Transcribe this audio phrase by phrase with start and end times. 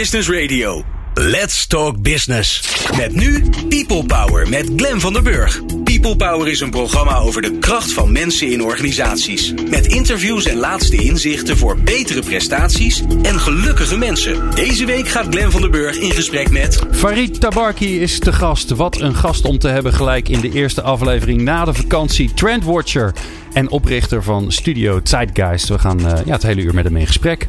[0.00, 0.82] Business Radio.
[1.14, 2.76] Let's Talk Business.
[2.96, 5.60] Met nu People Power met Glen van der Burg.
[5.84, 9.54] People Power is een programma over de kracht van mensen in organisaties.
[9.70, 14.50] Met interviews en laatste inzichten voor betere prestaties en gelukkige mensen.
[14.54, 16.82] Deze week gaat Glen van der Burg in gesprek met.
[16.90, 18.70] Farid Tabarki is te gast.
[18.70, 22.34] Wat een gast om te hebben gelijk in de eerste aflevering na de vakantie.
[22.34, 23.14] Trendwatcher
[23.52, 25.68] en oprichter van Studio Zeitgeist.
[25.68, 27.48] We gaan uh, ja, het hele uur met hem in gesprek.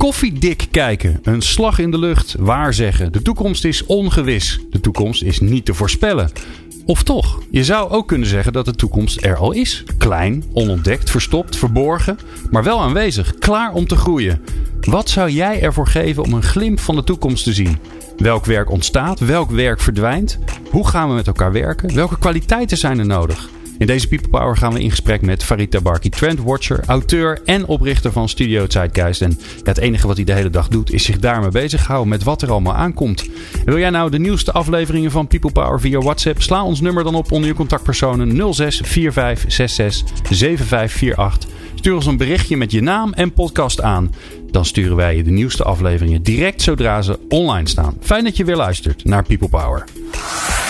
[0.00, 1.18] Koffiedik kijken.
[1.22, 2.34] Een slag in de lucht.
[2.38, 3.12] Waarzeggen.
[3.12, 4.60] De toekomst is ongewis.
[4.70, 6.30] De toekomst is niet te voorspellen.
[6.86, 7.42] Of toch?
[7.50, 9.84] Je zou ook kunnen zeggen dat de toekomst er al is.
[9.98, 12.18] Klein, onontdekt, verstopt, verborgen,
[12.50, 14.40] maar wel aanwezig, klaar om te groeien.
[14.80, 17.78] Wat zou jij ervoor geven om een glimp van de toekomst te zien?
[18.16, 19.20] Welk werk ontstaat?
[19.20, 20.38] Welk werk verdwijnt?
[20.70, 21.94] Hoe gaan we met elkaar werken?
[21.94, 23.48] Welke kwaliteiten zijn er nodig?
[23.80, 28.12] In deze People Power gaan we in gesprek met Farid Tabarki, trendwatcher, auteur en oprichter
[28.12, 29.22] van Studio Zeitgeist.
[29.22, 32.42] En het enige wat hij de hele dag doet is zich daarmee bezighouden met wat
[32.42, 33.28] er allemaal aankomt.
[33.64, 36.42] wil jij nou de nieuwste afleveringen van People Power via WhatsApp?
[36.42, 41.50] Sla ons nummer dan op onder je contactpersonen 06 45 66 7548.
[41.74, 44.14] Stuur ons een berichtje met je naam en podcast aan.
[44.50, 47.96] Dan sturen wij je de nieuwste afleveringen direct zodra ze online staan.
[48.00, 49.84] Fijn dat je weer luistert naar People Power.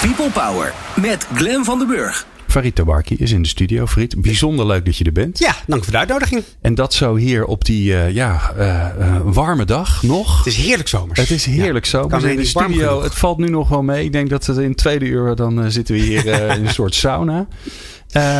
[0.00, 2.29] People Power met Glen van den Burg.
[2.50, 3.86] Farid Tabarki is in de studio.
[3.86, 5.38] Farid, bijzonder leuk dat je er bent.
[5.38, 6.42] Ja, dank voor de uitnodiging.
[6.60, 10.38] En dat zo hier op die uh, ja, uh, warme dag nog.
[10.38, 11.20] Het is heerlijk zomers.
[11.20, 12.24] Het is heerlijk ja, zomers.
[12.24, 14.04] In de studio, het valt nu nog wel mee.
[14.04, 17.48] Ik denk dat het in tweede uur, dan zitten we hier in een soort sauna.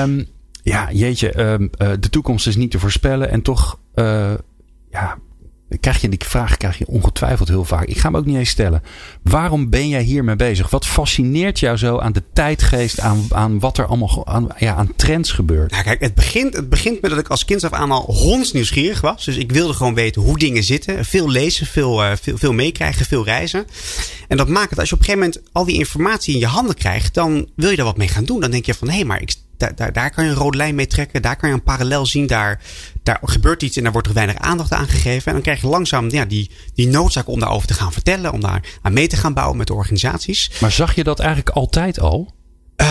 [0.03, 0.27] Um,
[0.63, 3.31] ja, jeetje, um, de toekomst is niet te voorspellen.
[3.31, 3.79] En toch,
[4.91, 5.19] ja,
[5.81, 7.85] krijg je die vraag krijg je ongetwijfeld heel vaak.
[7.85, 8.83] Ik ga hem ook niet eens stellen.
[9.23, 10.71] Waarom ben jij hiermee bezig?
[10.71, 14.93] Wat fascineert jou zo aan de tijdgeest, aan, aan wat er allemaal aan, ja, aan
[14.97, 15.71] trends gebeurt?
[15.71, 19.01] Nou, kijk, het begint, het begint met dat ik als kind af aan al hondsnieuwsgierig
[19.01, 19.25] was.
[19.25, 21.05] Dus ik wilde gewoon weten hoe dingen zitten.
[21.05, 23.67] Veel lezen, veel, uh, veel, veel meekrijgen, veel reizen.
[24.29, 26.47] En dat maakt het als je op een gegeven moment al die informatie in je
[26.47, 28.41] handen krijgt, dan wil je daar wat mee gaan doen.
[28.41, 30.57] Dan denk je van hé, hey, maar ik daar, daar, daar kan je een rode
[30.57, 31.23] lijn mee trekken.
[31.23, 32.27] Daar kan je een parallel zien.
[32.27, 32.61] Daar,
[33.11, 35.27] daar gebeurt iets en daar wordt er weinig aandacht aan gegeven.
[35.27, 38.33] En dan krijg je langzaam ja, die, die noodzaak om daarover te gaan vertellen.
[38.33, 40.51] Om daar aan mee te gaan bouwen met de organisaties.
[40.61, 42.35] Maar zag je dat eigenlijk altijd al?
[42.77, 42.87] Uh,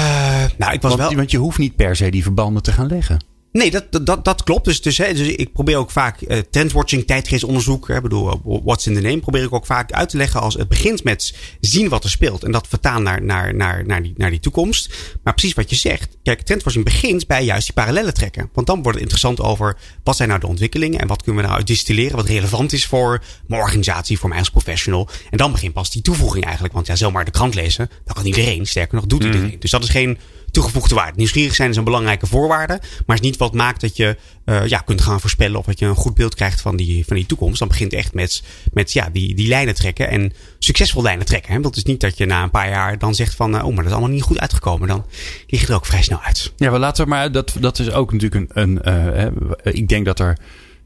[0.58, 1.16] nou, ik was want, wel...
[1.18, 3.24] want je hoeft niet per se die verbanden te gaan leggen.
[3.52, 4.66] Nee, dat, dat, dat klopt.
[4.66, 8.94] Dus, dus, hè, dus ik probeer ook vaak uh, trendwatching, tijdgeestonderzoek, Ik bedoel, what's in
[8.94, 12.04] the name, probeer ik ook vaak uit te leggen als het begint met zien wat
[12.04, 14.94] er speelt en dat vertaan naar, naar, naar, naar, die, naar die toekomst.
[15.24, 16.18] Maar precies wat je zegt.
[16.24, 18.50] Kijk, trendwatching begint bij juist die parallellen trekken.
[18.54, 21.48] Want dan wordt het interessant over wat zijn nou de ontwikkelingen en wat kunnen we
[21.48, 25.10] nou uit distilleren wat relevant is voor mijn organisatie, voor mij als professional.
[25.30, 26.74] En dan begint pas die toevoeging eigenlijk.
[26.74, 28.66] Want ja, zomaar de krant lezen, dat kan iedereen.
[28.66, 29.50] Sterker nog, doet iedereen.
[29.50, 29.60] Mm.
[29.60, 30.18] Dus dat is geen
[30.52, 31.18] toegevoegde waarde.
[31.18, 32.82] Nieuwsgierig zijn is een belangrijke voorwaarde.
[33.06, 35.86] Maar is niet wat maakt dat je uh, ja, kunt gaan voorspellen of dat je
[35.86, 37.60] een goed beeld krijgt van die, van die toekomst.
[37.60, 38.44] Dan begint echt met,
[38.74, 41.54] met ja, die, die lijnen trekken en succesvol lijnen trekken.
[41.54, 41.60] Hè?
[41.60, 43.76] Dat is niet dat je na een paar jaar dan zegt van, uh, oh, maar
[43.76, 44.88] dat is allemaal niet goed uitgekomen.
[44.88, 45.06] Dan
[45.48, 46.54] lig je er ook vrij snel uit.
[46.58, 49.32] Ja, maar laten we maar, dat, dat is ook natuurlijk een, een
[49.64, 50.38] uh, ik denk dat er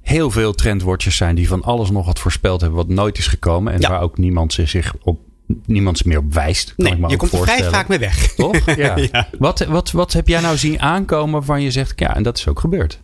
[0.02, 3.74] heel veel trendwatchers zijn die van alles nog wat voorspeld hebben wat nooit is gekomen.
[3.74, 3.90] En ja.
[3.90, 5.20] waar ook niemand zich op
[5.66, 6.74] niemand meer op wijst.
[6.78, 8.28] Nee, je komt er vrij vaak mee weg.
[8.36, 8.62] Toch?
[8.76, 8.98] Ja.
[8.98, 9.28] ja.
[9.40, 12.48] Wat, wat, wat heb jij nou zien aankomen waarvan je zegt, ja, en dat is
[12.48, 13.00] ook gebeurd?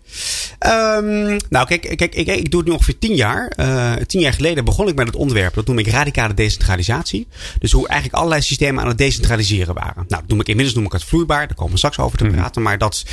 [0.67, 3.53] Um, nou, kijk, kijk ik, ik doe het nu ongeveer tien jaar.
[3.59, 5.53] Uh, tien jaar geleden begon ik met het onderwerp.
[5.53, 7.27] Dat noem ik radicale decentralisatie.
[7.59, 10.05] Dus hoe eigenlijk allerlei systemen aan het decentraliseren waren.
[10.07, 11.47] Nou, noem ik, inmiddels noem ik het vloeibaar.
[11.47, 12.35] Daar komen we straks over te mhm.
[12.35, 12.61] praten.
[12.61, 13.05] Maar dat,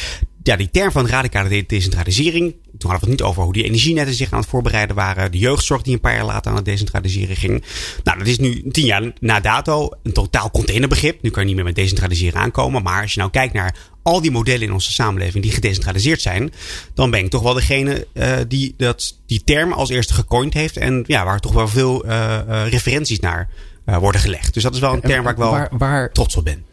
[0.46, 2.54] ja, die term van radicale decentralisering.
[2.78, 5.32] Toen hadden we het niet over hoe die energienetten zich aan het voorbereiden waren.
[5.32, 7.64] De jeugdzorg die een paar jaar later aan het decentraliseren ging.
[8.04, 11.22] Nou, dat is nu tien jaar na dato een totaal containerbegrip.
[11.22, 12.82] Nu kan je niet meer met decentraliseren aankomen.
[12.82, 16.52] Maar als je nou kijkt naar al die modellen in onze samenleving die gedecentraliseerd zijn,
[16.94, 20.76] dan ben ik toch wel degene uh, die dat, die term als eerste gecoind heeft.
[20.76, 23.48] En ja, waar toch wel veel uh, uh, referenties naar
[23.84, 24.54] worden gelegd.
[24.54, 26.64] Dus dat is wel een term waar ik wel waar, waar, trots op ben.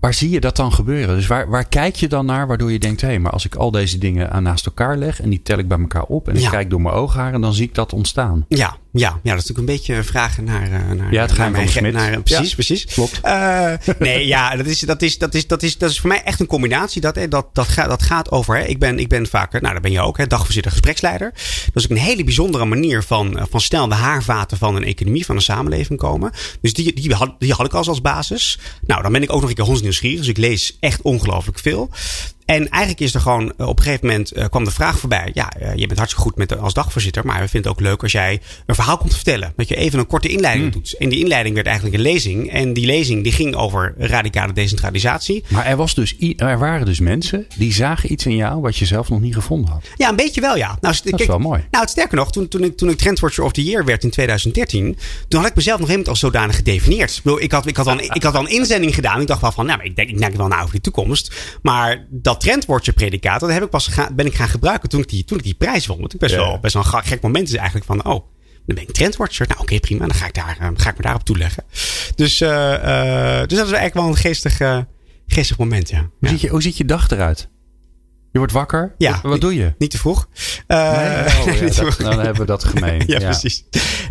[0.00, 1.16] Waar zie je dat dan gebeuren?
[1.16, 3.54] Dus waar, waar kijk je dan naar waardoor je denkt: hé, hey, maar als ik
[3.54, 6.36] al deze dingen aan naast elkaar leg en die tel ik bij elkaar op en
[6.36, 8.44] ik kijk door mijn oogharen, dan zie ik dat ontstaan.
[8.48, 11.50] Ja, ja, ja, dat is natuurlijk een beetje vragen naar, uh, naar, ja, het naar
[11.50, 12.84] mijn van naar, Precies, ja, precies.
[12.84, 13.20] Klopt.
[13.24, 16.22] Uh, nee, ja, dat is, dat, is, dat, is, dat, is, dat is voor mij
[16.22, 17.00] echt een combinatie.
[17.00, 18.56] Dat, dat, dat, gaat, dat gaat over.
[18.56, 18.64] Hè.
[18.64, 21.30] Ik, ben, ik ben vaker, nou, dat ben je ook, hè, dagvoorzitter, gespreksleider.
[21.64, 25.24] Dat is ook een hele bijzondere manier van, van snel de haarvaten van een economie,
[25.24, 26.32] van een samenleving komen.
[26.60, 28.58] Dus die, die, had, die had ik als als basis.
[28.86, 30.18] Nou, dan ben ik ook nog een keer hondsnieuwsgierig.
[30.18, 31.90] Dus ik lees echt ongelooflijk veel.
[32.48, 35.30] En eigenlijk is er gewoon op een gegeven moment kwam de vraag voorbij.
[35.34, 37.26] Ja, je bent hartstikke goed met, als dagvoorzitter.
[37.26, 39.52] Maar we vinden het ook leuk als jij een verhaal komt vertellen.
[39.56, 40.72] Dat je even een korte inleiding mm.
[40.72, 40.94] doet.
[40.98, 42.50] En die inleiding werd eigenlijk een lezing.
[42.50, 45.44] En die lezing die ging over radicale decentralisatie.
[45.48, 48.84] Maar er, was dus, er waren dus mensen die zagen iets in jou wat je
[48.84, 49.84] zelf nog niet gevonden had.
[49.96, 50.78] Ja, een beetje wel ja.
[50.80, 51.64] Nou, dat is wel mooi.
[51.70, 54.10] Nou, het sterker nog, toen, toen, ik, toen ik Trendwatcher of the Year werd in
[54.10, 54.98] 2013.
[55.28, 57.16] Toen had ik mezelf nog helemaal als zodanig gedefinieerd.
[57.16, 59.20] Ik, bedoel, ik, had, ik, had al, ik had een inzending gedaan.
[59.20, 61.34] Ik dacht wel van, nou, ik denk, ik denk wel na over die toekomst.
[61.62, 65.24] Maar dat Trendwatcher predicaat, dat heb ik pas ben ik gaan gebruiken toen ik die,
[65.24, 65.98] toen ik die prijs won.
[65.98, 68.26] Want ik best, wel, best wel een gek moment is eigenlijk van, oh,
[68.66, 69.46] dan ben ik trendwatcher.
[69.48, 70.06] Nou, oké, prima.
[70.06, 71.64] Dan ga ik, daar, uh, ga ik me daarop toeleggen.
[72.14, 74.60] Dus, uh, uh, dus dat is eigenlijk wel een geestig,
[75.26, 76.10] geestig moment, ja.
[76.18, 77.48] Hoe, Ziet je, hoe ziet je dag eruit?
[78.38, 78.94] Je wordt wakker?
[78.98, 79.20] Ja.
[79.22, 79.74] Wat doe je?
[79.78, 80.28] Niet te vroeg.
[80.66, 80.78] nee,
[81.80, 83.02] oh, dan hebben we dat gemeen.
[83.06, 83.64] ja, precies.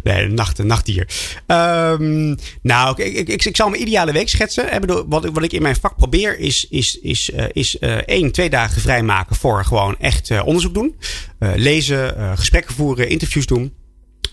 [0.03, 1.07] Nee, nacht, nachtdier.
[1.47, 4.88] Um, nou, ik, ik, ik, ik, zal mijn ideale week schetsen.
[5.07, 9.35] Wat, wat ik in mijn vak probeer is, is, is, is één, twee dagen vrijmaken
[9.35, 10.95] voor gewoon echt onderzoek doen.
[11.39, 13.74] lezen, gesprekken voeren, interviews doen.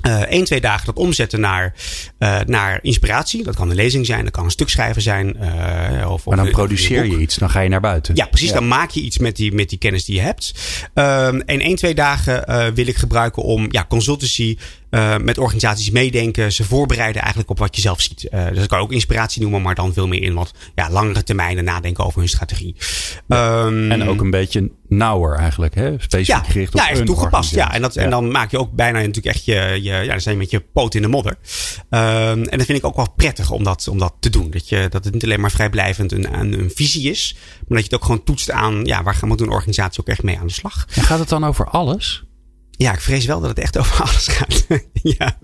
[0.06, 1.74] Uh, één, twee dagen dat omzetten naar,
[2.18, 3.42] uh, naar inspiratie.
[3.42, 5.36] Dat kan een lezing zijn, dat kan een stuk schrijven zijn.
[5.40, 8.16] Uh, of, maar dan produceer je iets, dan ga je naar buiten.
[8.16, 8.52] Ja, precies.
[8.52, 10.52] Dan maak je iets met die, met die kennis die je hebt.
[10.94, 14.56] Um, en één, twee dagen wil ik gebruiken om ja, consultancy
[14.94, 18.28] uh, met organisaties meedenken, ze voorbereiden eigenlijk op wat je zelf ziet.
[18.30, 21.22] Uh, dus dat kan ook inspiratie noemen, maar dan veel meer in wat ja, langere
[21.22, 22.76] termijnen nadenken over hun strategie.
[23.28, 25.94] Um, en ook een beetje nauwer eigenlijk, hè?
[25.98, 27.54] specifiek ja, gericht op ja, echt toegepast.
[27.54, 30.20] Ja, en, dat, en dan maak je ook bijna natuurlijk echt je, je ja, dan
[30.20, 31.36] zijn je met je poot in de modder.
[31.90, 34.50] Um, en dat vind ik ook wel prettig om dat, om dat te doen.
[34.50, 37.78] Dat, je, dat het niet alleen maar vrijblijvend een, een, een visie is, maar dat
[37.78, 40.38] je het ook gewoon toetst aan, ja, waar gaan we een organisatie ook echt mee
[40.38, 40.86] aan de slag.
[40.94, 42.24] En gaat het dan over alles?
[42.76, 44.66] Ja, ik vrees wel dat het echt over alles gaat.
[44.92, 45.38] ja.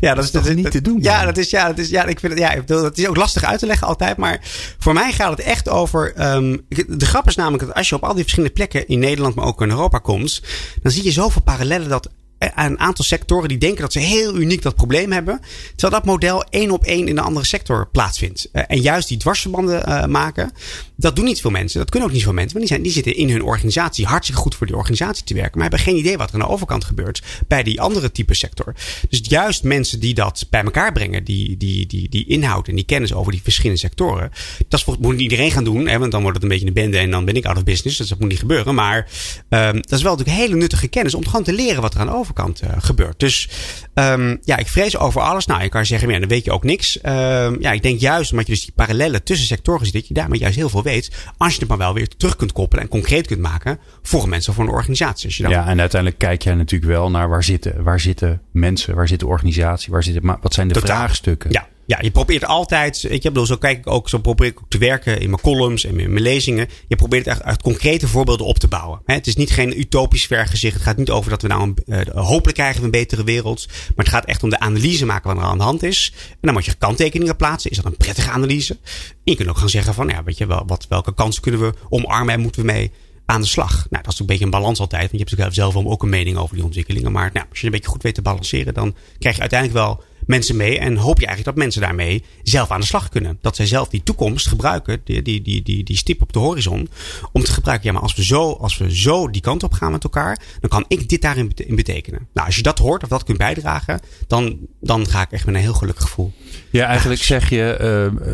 [0.00, 0.98] ja, dat is, dat is niet te doen.
[1.02, 3.44] Ja, dat is, ja, dat is, ja, ik vind het, ja, dat is ook lastig
[3.44, 4.16] uit te leggen altijd.
[4.16, 4.40] Maar
[4.78, 6.34] voor mij gaat het echt over.
[6.34, 9.34] Um, de grap is namelijk dat als je op al die verschillende plekken in Nederland,
[9.34, 10.42] maar ook in Europa komt,
[10.82, 14.62] dan zie je zoveel parallellen dat een aantal sectoren die denken dat ze heel uniek
[14.62, 15.40] dat probleem hebben.
[15.76, 18.48] Terwijl dat model één op één in een andere sector plaatsvindt.
[18.52, 20.52] Uh, en juist die dwarsverbanden uh, maken,
[20.96, 21.78] dat doen niet veel mensen.
[21.78, 22.58] Dat kunnen ook niet veel mensen.
[22.58, 25.52] Want die, zijn, die zitten in hun organisatie hartstikke goed voor die organisatie te werken.
[25.52, 28.74] Maar hebben geen idee wat er aan de overkant gebeurt bij die andere type sector.
[29.08, 32.84] Dus juist mensen die dat bij elkaar brengen, die, die, die, die inhoud en die
[32.84, 34.30] kennis over die verschillende sectoren.
[34.68, 36.98] Dat moet niet iedereen gaan doen, hè, want dan wordt het een beetje een bende
[36.98, 37.96] en dan ben ik out of business.
[37.96, 38.74] Dus dat moet niet gebeuren.
[38.74, 39.08] Maar
[39.48, 42.06] um, dat is wel natuurlijk hele nuttige kennis om gewoon te leren wat er aan
[42.06, 43.18] de overkant uh, gebeurt.
[43.20, 43.48] Dus
[43.94, 45.46] um, ja, ik vrees over alles.
[45.46, 46.96] Nou, je kan zeggen, ja, dan weet je ook niks.
[46.96, 50.14] Um, ja, ik denk juist omdat je dus die parallellen tussen sectoren ziet, dat je
[50.14, 51.10] daarmee juist heel veel weet.
[51.36, 54.50] Als je het maar wel weer terug kunt koppelen en concreet kunt maken voor mensen
[54.50, 55.26] of voor een organisatie.
[55.26, 55.52] Als je dan...
[55.52, 59.20] Ja, en uiteindelijk kijk jij natuurlijk wel naar waar zitten, waar zitten mensen, waar zit
[59.20, 61.50] de organisatie, waar zitten, wat zijn de vraagstukken?
[61.50, 64.68] Ja, ja, je probeert altijd, ik bedoel, zo kijk ik ook, zo probeer ik ook
[64.68, 66.68] te werken in mijn columns en in mijn lezingen.
[66.88, 69.00] Je probeert echt uit concrete voorbeelden op te bouwen.
[69.04, 70.74] Het is niet geen utopisch vergezicht.
[70.74, 73.66] Het gaat niet over dat we nou een, uh, hopelijk krijgen we een betere wereld.
[73.68, 76.12] Maar het gaat echt om de analyse maken wat er aan de hand is.
[76.30, 77.70] En dan moet je kanttekeningen plaatsen.
[77.70, 78.78] Is dat een prettige analyse?
[78.82, 81.60] En je kunt ook gaan zeggen van, ja, weet je wel, wat, welke kansen kunnen
[81.60, 82.90] we omarmen en moeten we mee
[83.26, 83.86] aan de slag.
[83.90, 85.00] Nou, dat is een beetje een balans altijd.
[85.00, 87.12] Want je hebt natuurlijk zelf ook een mening over die ontwikkelingen.
[87.12, 90.02] Maar nou, als je een beetje goed weet te balanceren, dan krijg je uiteindelijk wel
[90.26, 90.78] mensen mee.
[90.78, 93.38] En hoop je eigenlijk dat mensen daarmee zelf aan de slag kunnen.
[93.40, 96.88] Dat zij zelf die toekomst gebruiken, die, die, die, die, die stip op de horizon.
[97.32, 99.92] Om te gebruiken, ja, maar als we, zo, als we zo die kant op gaan
[99.92, 102.28] met elkaar, dan kan ik dit daarin betekenen.
[102.32, 105.54] Nou, als je dat hoort of dat kunt bijdragen, dan, dan ga ik echt met
[105.54, 106.32] een heel gelukkig gevoel.
[106.70, 108.10] Ja, eigenlijk zeg je.
[108.14, 108.32] Uh,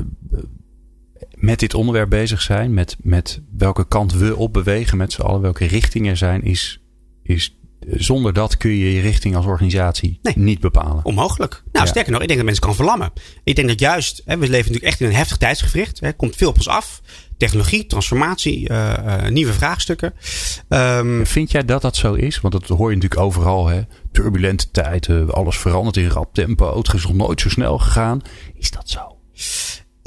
[1.34, 5.40] met dit onderwerp bezig zijn, met, met welke kant we op bewegen met z'n allen,
[5.40, 6.80] welke richting er zijn, is,
[7.22, 7.56] is
[7.90, 10.34] zonder dat kun je je richting als organisatie nee.
[10.36, 11.04] niet bepalen.
[11.04, 11.62] Onmogelijk.
[11.72, 13.12] Nou, sterker nog, ik denk dat mensen kan verlammen.
[13.44, 16.02] Ik denk dat juist, hè, we leven natuurlijk echt in een heftig tijdsgevricht.
[16.02, 17.00] Er komt veel op ons af.
[17.36, 20.14] Technologie, transformatie, uh, uh, nieuwe vraagstukken.
[20.68, 22.40] Um, Vind jij dat dat zo is?
[22.40, 23.66] Want dat hoor je natuurlijk overal.
[23.66, 23.80] Hè?
[24.12, 26.76] Turbulente tijden, alles verandert in rap tempo.
[26.78, 28.20] Het is nog nooit zo snel gegaan.
[28.54, 29.11] Is dat zo?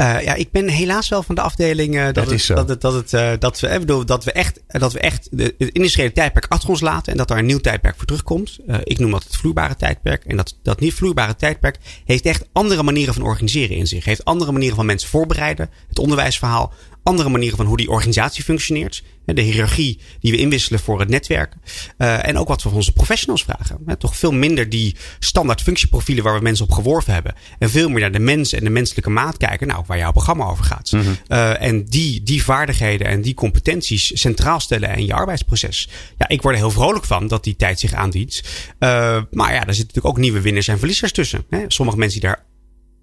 [0.01, 2.81] Uh, ja, ik ben helaas wel van de afdeling uh, dat, dat, het, dat, het,
[2.81, 6.11] dat, het, uh, dat, we, bedoel, dat we echt, dat we echt de, het industriële
[6.11, 8.59] tijdperk achter ons laten en dat er een nieuw tijdperk voor terugkomt.
[8.83, 10.25] ik noem dat het vloeibare tijdperk.
[10.25, 14.05] En dat, dat niet vloeibare tijdperk heeft echt andere manieren van organiseren in zich.
[14.05, 15.69] Heeft andere manieren van mensen voorbereiden.
[15.87, 16.73] Het onderwijsverhaal
[17.05, 19.03] andere manieren van hoe die organisatie functioneert.
[19.25, 21.53] De hiërarchie die we inwisselen voor het netwerk.
[21.97, 23.97] Uh, en ook wat we van onze professionals vragen.
[23.97, 27.35] Toch veel minder die standaard functieprofielen waar we mensen op geworven hebben.
[27.59, 29.67] En veel meer naar de mens en de menselijke maat kijken.
[29.67, 30.91] Nou, waar jouw programma over gaat.
[30.91, 31.17] Mm -hmm.
[31.27, 35.89] uh, en die, die vaardigheden en die competenties centraal stellen in je arbeidsproces.
[36.17, 38.43] Ja, ik word er heel vrolijk van dat die tijd zich aandient.
[38.79, 41.45] Uh, maar ja, daar zitten natuurlijk ook nieuwe winnaars en verliezers tussen.
[41.67, 42.43] Sommige mensen die daar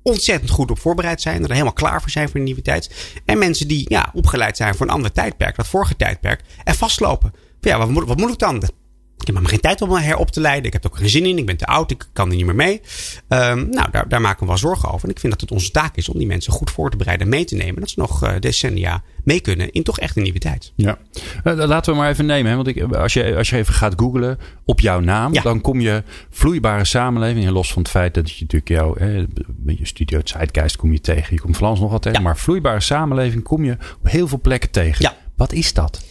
[0.02, 1.42] ontzettend goed op voorbereid zijn.
[1.42, 3.12] Er helemaal klaar voor zijn voor de nieuwe tijd.
[3.24, 6.40] En mensen die ja, opgeleid zijn voor een ander tijdperk, dat vorige tijdperk.
[6.64, 7.32] En vastlopen.
[7.60, 8.62] Ja, wat moet, wat moet ik dan?
[9.22, 10.66] Ik heb maar geen tijd om me herop te leiden.
[10.66, 11.38] Ik heb er ook geen zin in.
[11.38, 11.90] Ik ben te oud.
[11.90, 12.80] Ik kan er niet meer mee.
[13.28, 15.04] Um, nou, daar, daar maken we wel zorgen over.
[15.04, 17.26] En ik vind dat het onze taak is om die mensen goed voor te bereiden
[17.26, 17.80] en mee te nemen.
[17.80, 20.72] Dat ze nog uh, decennia mee kunnen in toch echt een nieuwe tijd.
[20.76, 20.98] Ja,
[21.44, 22.50] uh, laten we maar even nemen.
[22.50, 22.56] Hè?
[22.56, 25.42] Want ik, als, je, als je even gaat googlen op jouw naam, ja.
[25.42, 27.46] dan kom je vloeibare samenleving.
[27.46, 29.24] En los van het feit dat je natuurlijk jouw hè,
[29.66, 31.34] je studio Zeitgeist kom je tegen.
[31.34, 32.18] Je komt nog wat tegen.
[32.18, 32.24] Ja.
[32.24, 35.02] Maar vloeibare samenleving kom je op heel veel plekken tegen.
[35.02, 35.16] Ja.
[35.36, 36.02] Wat is dat?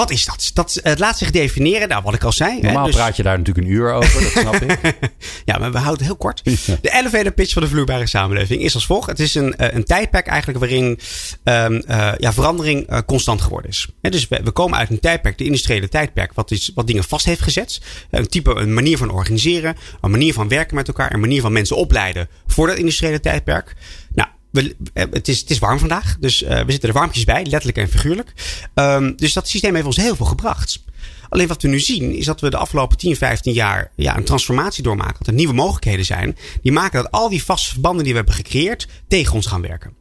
[0.00, 0.50] Wat is dat?
[0.54, 1.88] Dat het laat zich definiëren.
[1.88, 2.60] Nou, wat ik al zei.
[2.60, 2.94] Normaal hè, dus...
[2.94, 4.78] praat je daar natuurlijk een uur over, dat snap ik.
[5.44, 6.44] ja, maar we houden het heel kort.
[6.82, 9.08] De elevator pitch van de vloeibare samenleving is als volgt.
[9.08, 10.98] Het is een, een tijdperk eigenlijk waarin
[11.44, 13.88] um, uh, ja, verandering uh, constant geworden is.
[14.00, 17.04] He, dus we, we, komen uit een tijdperk, de industriële tijdperk, wat, is, wat dingen
[17.04, 17.80] vast heeft gezet.
[18.10, 21.52] Een type, een manier van organiseren, een manier van werken met elkaar, een manier van
[21.52, 23.76] mensen opleiden voor dat industriële tijdperk.
[24.14, 27.44] Nou, we, het, is, het is warm vandaag, dus uh, we zitten er warmpjes bij,
[27.44, 28.32] letterlijk en figuurlijk.
[28.74, 30.82] Um, dus dat systeem heeft ons heel veel gebracht.
[31.28, 34.24] Alleen wat we nu zien, is dat we de afgelopen 10, 15 jaar ja, een
[34.24, 35.14] transformatie doormaken.
[35.18, 36.36] Dat er nieuwe mogelijkheden zijn.
[36.62, 39.92] Die maken dat al die vaste verbanden die we hebben gecreëerd tegen ons gaan werken.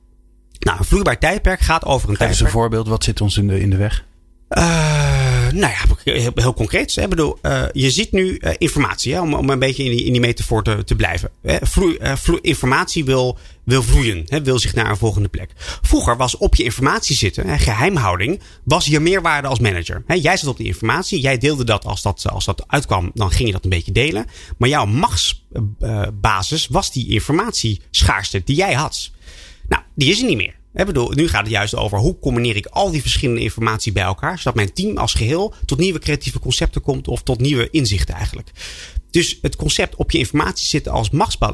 [0.60, 2.30] Nou, een vloeibaar tijdperk gaat over een Geef tijdperk.
[2.30, 4.06] eens een voorbeeld, wat zit ons in de, in de weg?
[4.50, 7.06] Uh, nou ja, heel, heel concreet.
[7.10, 10.12] Bedoel, uh, je ziet nu uh, informatie, hè, om, om een beetje in die, in
[10.12, 11.30] die metafoor te, te blijven.
[11.62, 11.98] Vloei,
[12.42, 15.52] informatie wil, wil vloeien, hè, wil zich naar een volgende plek.
[15.82, 20.04] Vroeger was op je informatie zitten, hè, geheimhouding, was je meerwaarde als manager.
[20.08, 23.32] Hè, jij zat op die informatie, jij deelde dat als, dat als dat uitkwam, dan
[23.32, 24.26] ging je dat een beetje delen.
[24.58, 29.12] Maar jouw machtsbasis was die informatieschaarste die jij had.
[29.68, 30.59] Nou, die is er niet meer.
[30.74, 34.56] Nu gaat het juist over hoe combineer ik al die verschillende informatie bij elkaar, zodat
[34.56, 38.52] mijn team als geheel tot nieuwe creatieve concepten komt of tot nieuwe inzichten eigenlijk.
[39.12, 41.10] Dus het concept op je informatie zitten als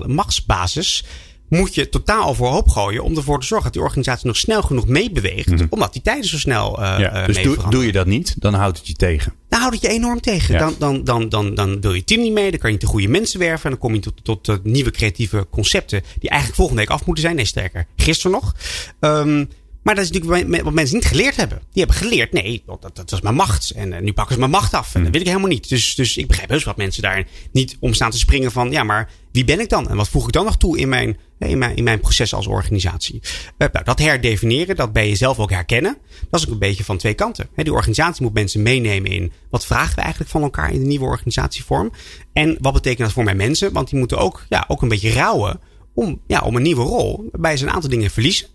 [0.08, 1.04] machtsbasis
[1.50, 4.88] moet je totaal overhoop gooien om ervoor te zorgen dat die organisatie nog snel genoeg
[4.88, 5.68] meebeweegt, mm -hmm.
[5.70, 8.78] omdat die tijden zo snel uh, ja, Dus doe, doe, je dat niet, dan houdt
[8.78, 9.34] het je tegen.
[9.50, 10.54] Dan houdt het je enorm tegen.
[10.54, 10.60] Ja.
[10.60, 12.92] Dan, dan, dan, dan, dan wil je team niet mee, dan kan je niet de
[12.92, 16.60] goede mensen werven en dan kom je tot, tot, tot nieuwe creatieve concepten die eigenlijk
[16.60, 17.36] volgende week af moeten zijn.
[17.36, 18.56] Nee, sterker, gisteren nog.
[19.00, 19.50] Um,
[19.86, 21.58] maar dat is natuurlijk wat mensen niet geleerd hebben.
[21.58, 23.70] Die hebben geleerd, nee, dat, dat, was mijn macht.
[23.70, 24.96] En uh, nu pakken ze mijn macht af.
[24.96, 25.70] En dat wil ik helemaal niet.
[25.70, 28.84] Dus, dus ik begrijp heus wat mensen daar niet om staan te springen van, ja,
[28.84, 29.90] maar wie ben ik dan?
[29.90, 32.48] En wat voeg ik dan nog toe in mijn, in mijn, in mijn proces als
[32.48, 33.22] organisatie?
[33.58, 35.98] Uh, nou, dat herdefiniëren, dat bij jezelf ook herkennen,
[36.30, 37.50] dat is ook een beetje van twee kanten.
[37.56, 41.06] Die organisatie moet mensen meenemen in wat vragen we eigenlijk van elkaar in de nieuwe
[41.06, 41.92] organisatievorm.
[42.34, 43.74] En wat betekent dat voor mijn mensen?
[43.74, 45.60] Want die moeten ook, ja, ook een beetje rouwen
[45.94, 47.28] om, ja, om een nieuwe rol.
[47.32, 48.48] Waarbij ze een aantal dingen verliezen.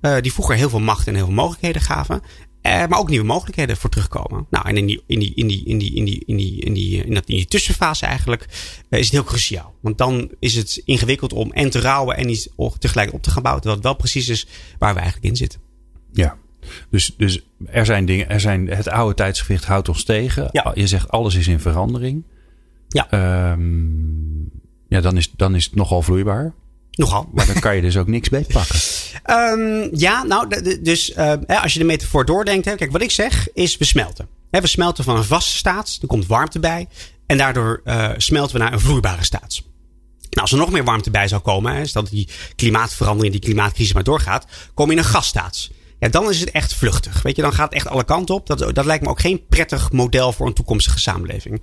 [0.00, 2.22] Uh, die vroeger heel veel macht en heel veel mogelijkheden gaven.
[2.68, 4.46] Uh, maar ook nieuwe mogelijkheden voor terugkomen.
[4.50, 6.74] Nou, en in die, in die, in die, in die, in die, in die, in
[6.74, 8.46] die, in die tussenfase eigenlijk
[8.90, 9.74] uh, is het heel cruciaal.
[9.80, 12.48] Want dan is het ingewikkeld om en te rouwen en iets
[12.78, 13.62] tegelijk op te gaan bouwen.
[13.62, 14.46] Terwijl het wel precies is
[14.78, 15.60] waar we eigenlijk in zitten.
[16.12, 16.36] Ja.
[16.90, 20.48] Dus, dus er zijn dingen, er zijn, het oude tijdsgewicht houdt ons tegen.
[20.52, 20.72] Ja.
[20.74, 22.24] Je zegt alles is in verandering.
[22.88, 23.52] Ja.
[23.52, 24.50] Um,
[24.88, 26.54] ja, dan is, dan is het nogal vloeibaar.
[26.98, 27.28] Nogal.
[27.32, 28.80] Maar dan kan je dus ook niks beetpakken.
[29.30, 32.64] Um, ja, nou, dus uh, als je de metafoor doordenkt.
[32.64, 34.28] Hè, kijk, wat ik zeg is we smelten.
[34.50, 35.98] Hè, we smelten van een vaste staat.
[36.00, 36.88] Er komt warmte bij.
[37.26, 39.62] En daardoor uh, smelten we naar een vloeibare staat.
[40.20, 43.94] Nou, als er nog meer warmte bij zou komen, hè, dat die klimaatverandering, die klimaatcrisis
[43.94, 45.68] maar doorgaat, kom je in een gasstaat.
[45.98, 47.22] Ja, dan is het echt vluchtig.
[47.22, 48.46] Weet je, dan gaat het echt alle kanten op.
[48.46, 51.62] Dat, dat lijkt me ook geen prettig model voor een toekomstige samenleving.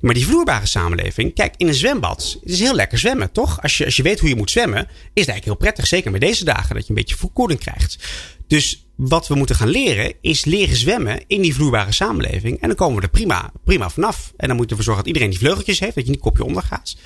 [0.00, 3.62] Maar die vloeibare samenleving, kijk, in een zwembad, het is heel lekker zwemmen, toch?
[3.62, 5.86] Als je, als je weet hoe je moet zwemmen, is het eigenlijk heel prettig.
[5.86, 7.98] Zeker met deze dagen, dat je een beetje verkoeling krijgt.
[8.46, 12.60] Dus wat we moeten gaan leren, is leren zwemmen in die vloeibare samenleving.
[12.60, 14.32] En dan komen we er prima, prima vanaf.
[14.36, 16.62] En dan moeten we zorgen dat iedereen die vleugeltjes heeft, dat je niet kopje onder
[16.62, 16.96] gaat.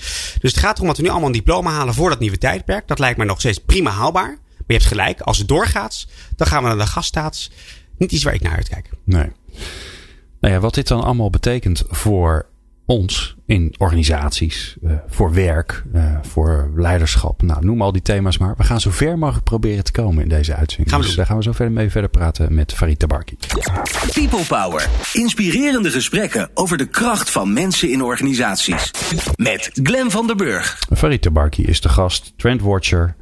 [0.40, 2.88] Dus het gaat erom dat we nu allemaal een diploma halen voor dat nieuwe tijdperk.
[2.88, 4.38] Dat lijkt mij nog steeds prima haalbaar.
[4.66, 6.06] Maar je hebt gelijk, als het doorgaat,
[6.36, 7.50] dan gaan we naar de gaststaat.
[7.98, 8.90] Niet iets waar ik naar uitkijk.
[9.04, 9.32] Nee.
[10.40, 12.46] Nou ja, wat dit dan allemaal betekent voor
[12.86, 17.42] ons in organisaties, uh, voor werk, uh, voor leiderschap.
[17.42, 18.54] Nou, noem al die thema's maar.
[18.56, 20.90] We gaan zo ver mogelijk proberen te komen in deze uitzending.
[20.90, 23.36] Gaan we dus daar gaan we zo verder mee verder praten met Farid Tabarki.
[24.12, 24.88] People Power.
[25.12, 28.90] Inspirerende gesprekken over de kracht van mensen in organisaties.
[29.36, 30.78] Met Glen van der Burg.
[30.96, 33.16] Farid Tabarki is de gast, trendwatcher.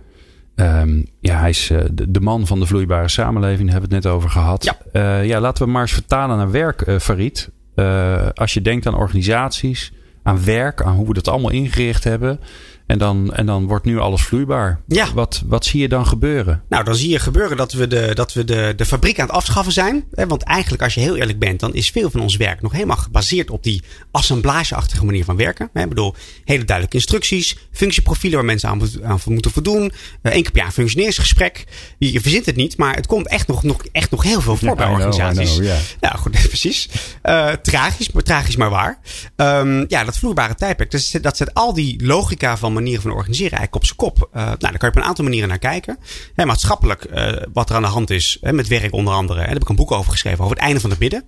[0.56, 3.94] Um, ja, hij is uh, de, de, man van de vloeibare samenleving, daar hebben we
[3.94, 4.64] het net over gehad.
[4.64, 7.50] Ja, uh, ja laten we maar eens vertalen naar werk, uh, Farid.
[8.34, 9.92] als je denkt aan organisaties,
[10.22, 12.40] aan werk, aan hoe we dat allemaal ingericht hebben.
[12.86, 14.80] En dan, en dan wordt nu alles vloeibaar.
[14.86, 15.12] Ja.
[15.14, 16.62] Wat, wat zie je dan gebeuren?
[16.68, 19.34] Nou, dan zie je gebeuren dat we de, dat we de, de fabriek aan het
[19.34, 20.04] afschaffen zijn.
[20.10, 22.96] Want eigenlijk, als je heel eerlijk bent, dan is veel van ons werk nog helemaal
[22.96, 25.70] gebaseerd op die assemblageachtige manier van werken.
[25.74, 26.14] Ik bedoel,
[26.44, 29.92] hele duidelijke instructies, functieprofielen waar mensen aan, aan moeten voldoen.
[30.22, 31.64] Eén keer per jaar een functioneringsgesprek.
[31.98, 34.76] Je, verzint het niet, maar het komt echt nog, nog, echt nog heel veel voor
[34.76, 35.54] bij organisaties.
[35.54, 36.88] Know, Ja, goed, precies.
[37.22, 38.98] Uh, tragisch, maar tragisch maar waar.
[39.36, 43.58] Um, ja, dat vloeibare tijdperk, dus dat zet al die logica van manieren van organiseren
[43.58, 44.28] eigenlijk op zijn kop.
[44.28, 45.98] Uh, nou, daar kan je op een aantal manieren naar kijken.
[46.34, 49.38] Hè, maatschappelijk, uh, wat er aan de hand is, hè, met werk onder andere.
[49.38, 51.24] Hè, daar heb ik een boek over geschreven, over het einde van het midden.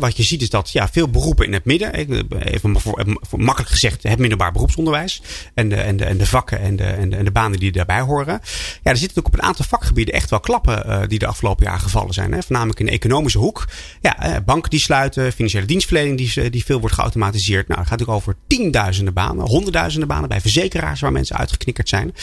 [0.00, 3.72] wat je ziet is dat ja, veel beroepen in het midden, even voor, voor, makkelijk
[3.72, 5.22] gezegd, het middelbaar beroepsonderwijs.
[5.54, 7.72] En de, en de, en de vakken en de, en de, en de banen die
[7.72, 8.40] daarbij horen.
[8.82, 11.80] Ja, er zitten ook op een aantal vakgebieden echt wel klappen die de afgelopen jaren
[11.80, 12.32] gevallen zijn.
[12.32, 12.42] Hè.
[12.42, 13.64] Voornamelijk in de economische hoek.
[14.00, 17.68] Ja, banken die sluiten, financiële dienstverlening die, die veel wordt geautomatiseerd.
[17.68, 22.14] Nou, het gaat natuurlijk over tienduizenden banen, honderdduizenden banen bij verzekeraars waar mensen uitgeknikkerd zijn.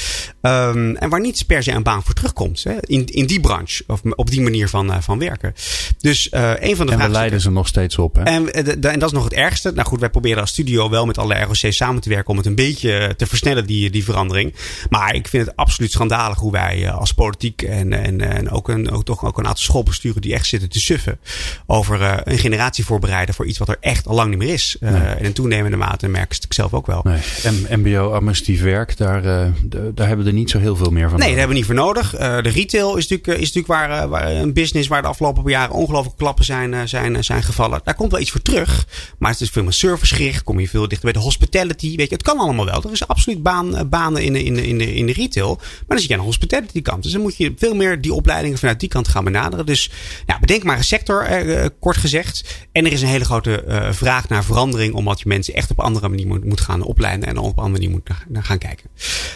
[0.41, 2.63] Um, en waar niet per se een baan voor terugkomt.
[2.63, 5.53] Hè, in, in die branche of op die manier van, uh, van werken.
[5.99, 8.15] Dus uh, een van de En we leiden ze nog steeds op.
[8.15, 8.23] Hè?
[8.23, 9.71] En, en, dat is nog het ergste.
[9.71, 12.45] Nou goed, wij proberen als studio wel met alle ROC's samen te werken om het
[12.45, 14.53] een beetje te versnellen, die, die verandering.
[14.89, 18.69] Maar ik vind het absoluut schandalig hoe wij uh, als politiek en, en, en ook,
[18.69, 21.19] een, ook toch ook een aantal schoolbesturen die echt zitten te suffen
[21.65, 24.77] over een generatie voorbereiden voor iets wat er echt al lang niet meer is.
[24.79, 24.93] Nee.
[24.93, 27.01] En in toenemende mate merk ik zelf ook wel.
[27.03, 27.21] Nee.
[27.85, 29.47] MBO administratief werk, daar, uh,
[29.93, 31.19] daar hebben we er niet zo heel veel meer van.
[31.19, 32.13] Nee, daar hebben we niet voor nodig.
[32.13, 35.75] Uh, de retail is natuurlijk, is natuurlijk waar, waar, een business waar de afgelopen jaren
[35.75, 37.81] ongelooflijke klappen zijn, zijn, zijn gevallen.
[37.83, 38.87] Daar komt wel iets voor terug.
[39.19, 40.43] Maar het is veel meer servicegericht.
[40.43, 41.95] Kom je veel dichter bij de hospitality.
[41.95, 42.83] Weet je, het kan allemaal wel.
[42.83, 45.55] Er is absoluut baan, banen in de, in, de, in, de, in de retail.
[45.55, 47.03] Maar dan zit je aan de hospitality kant.
[47.03, 49.65] Dus dan moet je veel meer die opleidingen vanuit die kant gaan benaderen.
[49.65, 49.91] Dus
[50.25, 51.27] ja, bedenk maar een sector,
[51.79, 52.65] kort gezegd.
[52.71, 54.93] En er is een hele grote vraag naar verandering.
[54.93, 57.27] Omdat je mensen echt op een andere manier moet, moet gaan opleiden.
[57.27, 58.89] En op andere manier moet naar gaan kijken.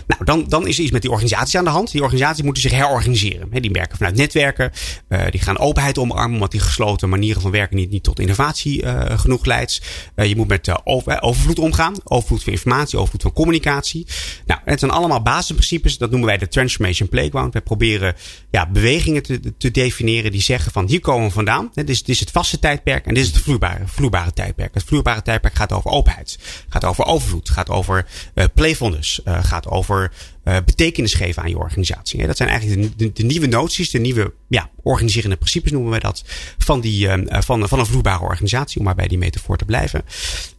[0.07, 1.91] Nou, dan, dan is er iets met die organisaties aan de hand.
[1.91, 3.49] Die organisaties moeten zich herorganiseren.
[3.61, 4.71] die werken vanuit netwerken.
[5.09, 8.83] Uh, die gaan openheid omarmen, omdat die gesloten manieren van werken niet, niet tot innovatie
[8.83, 9.81] uh, genoeg leidt.
[10.15, 11.95] Uh, je moet met over, overvloed omgaan.
[12.03, 14.07] Overvloed van informatie, overvloed van communicatie.
[14.45, 15.97] Nou, het zijn allemaal basisprincipes.
[15.97, 17.53] Dat noemen wij de Transformation Playground.
[17.53, 18.15] Wij proberen
[18.51, 21.71] ja, bewegingen te, te definiëren die zeggen van hier komen we vandaan.
[21.73, 24.73] Dit is, dit is het vaste tijdperk en dit is het vloeibare, vloeibare tijdperk.
[24.73, 26.39] Het vloeibare tijdperk gaat over openheid.
[26.69, 27.49] Gaat over overvloed.
[27.49, 28.05] Gaat over
[28.53, 29.21] playfulness.
[29.25, 30.11] gaat over
[30.49, 32.27] uh, betekenis geven aan je organisatie.
[32.27, 36.23] Dat zijn eigenlijk de, de, nieuwe noties, de nieuwe ja, organiserende principes noemen wij dat,
[36.57, 40.05] van, die, van, van een vloeibare organisatie, om maar bij die metafoor te blijven.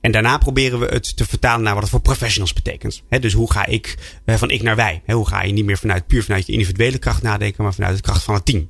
[0.00, 3.02] En daarna proberen we het te vertalen naar wat het voor professionals betekent.
[3.20, 3.96] Dus hoe ga ik
[4.26, 5.02] van ik naar wij?
[5.06, 8.02] Hoe ga je niet meer vanuit, puur vanuit je individuele kracht nadenken, maar vanuit de
[8.02, 8.68] kracht van het team?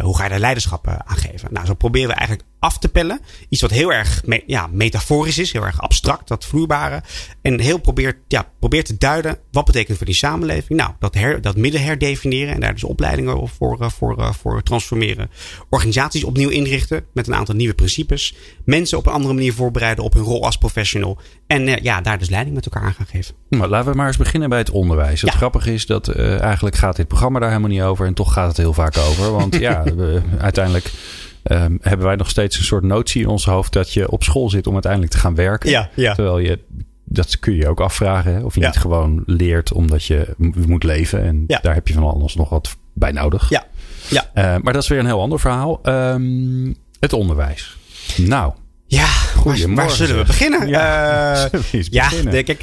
[0.00, 1.48] hoe ga je daar leiderschap aan geven?
[1.52, 3.20] Nou, zo proberen we eigenlijk af te pellen.
[3.48, 7.02] Iets wat heel erg me, ja, metaforisch is, heel erg abstract, dat vloeibare.
[7.42, 10.78] En heel probeert, ja, probeert te duiden wat betekent voor die samenleving.
[10.78, 15.30] Nou, dat, her, dat midden herdefiniëren en daar dus opleidingen voor, voor, voor transformeren.
[15.70, 18.34] Organisaties opnieuw inrichten met een aantal nieuwe principes.
[18.64, 21.18] Mensen op een andere manier voorbereiden op hun rol als professional.
[21.46, 23.34] En ja, daar dus leiding met elkaar aan gaan geven.
[23.48, 25.20] Maar laten we maar eens beginnen bij het onderwijs.
[25.20, 25.36] Het ja.
[25.36, 28.06] grappige is dat uh, eigenlijk gaat dit programma daar helemaal niet over.
[28.06, 29.32] En toch gaat het heel vaak over.
[29.32, 30.92] Want ja, we, uiteindelijk
[31.44, 34.50] um, hebben wij nog steeds een soort notie in ons hoofd dat je op school
[34.50, 35.70] zit om uiteindelijk te gaan werken.
[35.70, 36.14] Ja, ja.
[36.14, 36.58] Terwijl je,
[37.04, 38.34] dat kun je ook afvragen.
[38.34, 38.40] Hè?
[38.44, 38.66] Of je Ja.
[38.66, 40.34] niet gewoon leert omdat je
[40.66, 41.22] moet leven.
[41.22, 43.48] En daar heb je van alles nog wat bij nodig.
[43.50, 43.66] Ja,
[44.08, 44.30] ja.
[44.34, 45.80] Eh, maar dat is weer een heel ander verhaal.
[45.82, 47.76] Ehm, het onderwijs.
[48.16, 48.52] Nou,
[48.86, 50.68] Ja, waar, Goedemorgen, waar zullen we beginnen?
[50.68, 52.44] Ja, zullen we ja, beginnen?
[52.44, 52.58] kijk,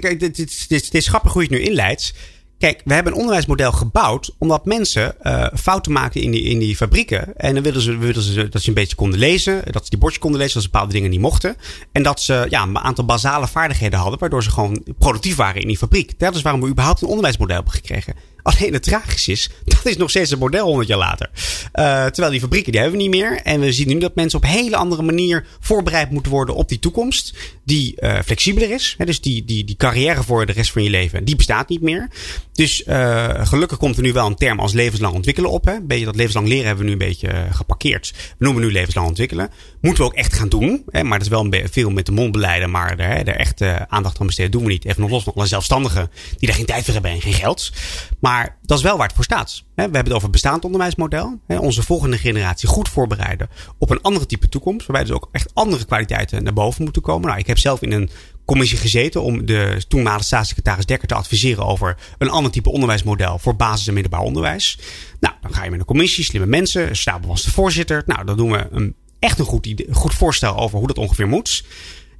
[0.00, 2.14] kijk, dit is grappig hoe je het nu inleidt.
[2.60, 6.76] Kijk, we hebben een onderwijsmodel gebouwd omdat mensen eh, fouten maakten in die, in die
[6.76, 7.36] fabrieken.
[7.36, 9.98] En dan wilden ze, wilden ze dat ze een beetje konden lezen, dat ze die
[9.98, 11.56] bordjes konden lezen, dat ze bepaalde dingen niet mochten.
[11.92, 15.66] En dat ze ja, een aantal basale vaardigheden hadden, waardoor ze gewoon productief waren in
[15.66, 16.18] die fabriek.
[16.18, 18.14] Dat is waarom we überhaupt een onderwijsmodel hebben gekregen.
[18.50, 21.30] Alleen het tragisch is, dat is nog steeds een model 100 jaar later.
[21.72, 23.40] Eh, terwijl die fabrieken, die hebben we niet meer.
[23.42, 26.68] En we zien nu dat mensen op een hele andere manier voorbereid moeten worden op
[26.68, 27.34] die toekomst.
[27.64, 28.96] Die eh, flexibeler is.
[28.98, 32.08] Dus die, die, die carrière voor de rest van je leven, die bestaat niet meer.
[32.52, 35.78] Dus eh, gelukkig komt er nu wel een term als levenslang ontwikkelen op.
[35.82, 38.12] Beetje dat levenslang leren hebben we nu een beetje geparkeerd.
[38.38, 39.50] We noemen nu levenslang ontwikkelen.
[39.80, 40.84] Moeten we ook echt gaan doen.
[40.92, 42.70] Maar dat is wel een veel met de mond beleiden.
[42.70, 44.84] Maar er, er echt aandacht aan besteden doen we niet.
[44.84, 47.72] Even nog los van alle zelfstandigen die daar geen tijd voor hebben en geen geld.
[48.20, 49.62] Maar dat is wel waar het voor staat.
[49.74, 51.40] We hebben het over het bestaand onderwijsmodel.
[51.46, 53.48] Onze volgende generatie goed voorbereiden
[53.78, 54.86] op een andere type toekomst.
[54.86, 57.28] Waarbij dus ook echt andere kwaliteiten naar boven moeten komen.
[57.28, 58.10] Nou, ik heb zelf in een
[58.44, 63.56] commissie gezeten om de toenmalige staatssecretaris Dekker te adviseren over een ander type onderwijsmodel voor
[63.56, 64.78] basis- en middelbaar onderwijs.
[65.20, 68.02] Nou, dan ga je met een commissie, slimme mensen, Stabel was de voorzitter.
[68.06, 71.64] Nou, dan doen we een, echt een goed voorstel over hoe dat ongeveer moet.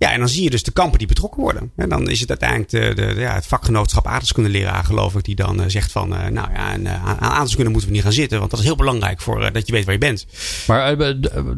[0.01, 1.73] Ja, en dan zie je dus de kampen die betrokken worden.
[1.77, 5.61] En dan is het uiteindelijk de, de, ja, het vakgenootschap aardrijkskundeleraar, geloof ik, die dan
[5.61, 8.39] uh, zegt van, uh, nou ja, en, uh, aan aardrijkskunde moeten we niet gaan zitten,
[8.39, 10.27] want dat is heel belangrijk voor dat je weet waar je bent.
[10.67, 10.97] Maar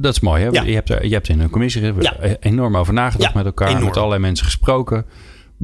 [0.01, 0.49] dat is mooi, hè?
[0.49, 0.63] Ja.
[0.63, 2.17] Je, hebt er, je hebt in een commissie ja.
[2.41, 3.85] enorm over nagedacht met elkaar, enorm.
[3.85, 5.05] met allerlei mensen gesproken.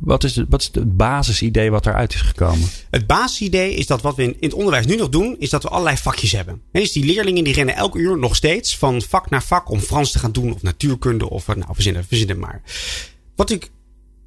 [0.01, 2.69] Wat is, wat is het basisidee wat eruit is gekomen?
[2.91, 5.69] Het basisidee is dat wat we in, het onderwijs nu nog doen, is dat we
[5.69, 6.61] allerlei vakjes hebben.
[6.73, 9.81] En dus die leerlingen die rennen elke uur nog steeds van vak naar vak om
[9.81, 12.63] Frans te gaan doen of natuurkunde of nou, verzinnen, verzinnen maar.
[13.37, 13.71] Wat ik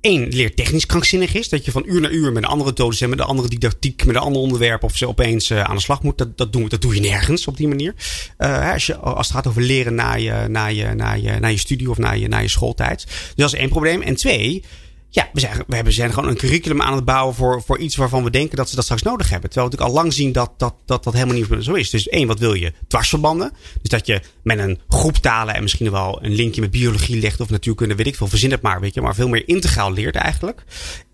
[0.01, 1.49] één leertechnisch krankzinnig is.
[1.49, 4.15] Dat je van uur naar uur met een andere docent, met een andere didactiek, met
[4.15, 6.17] een ander onderwerp of ze opeens uh, aan de slag moet.
[6.17, 7.95] Dat, dat, doen, dat doe je nergens op die manier.
[8.37, 11.47] Uh, als, je, als het gaat over leren na je, na je, na je, na
[11.47, 13.05] je studie of na je, na je schooltijd.
[13.05, 14.01] Dus dat is één probleem.
[14.01, 14.63] En twee,
[15.13, 18.29] ja, we zijn, we gewoon een curriculum aan het bouwen voor, voor iets waarvan we
[18.29, 19.49] denken dat ze dat straks nodig hebben.
[19.49, 21.89] Terwijl we natuurlijk al lang zien dat dat, dat, dat helemaal niet zo is.
[21.89, 22.73] Dus één, wat wil je?
[22.87, 23.51] Dwarsverbanden.
[23.81, 27.39] Dus dat je met een groep talen en misschien wel een linkje met biologie legt
[27.39, 30.15] of natuurkunde, weet ik veel, verzin het maar, weet je, maar veel meer integraal leert
[30.15, 30.63] eigenlijk.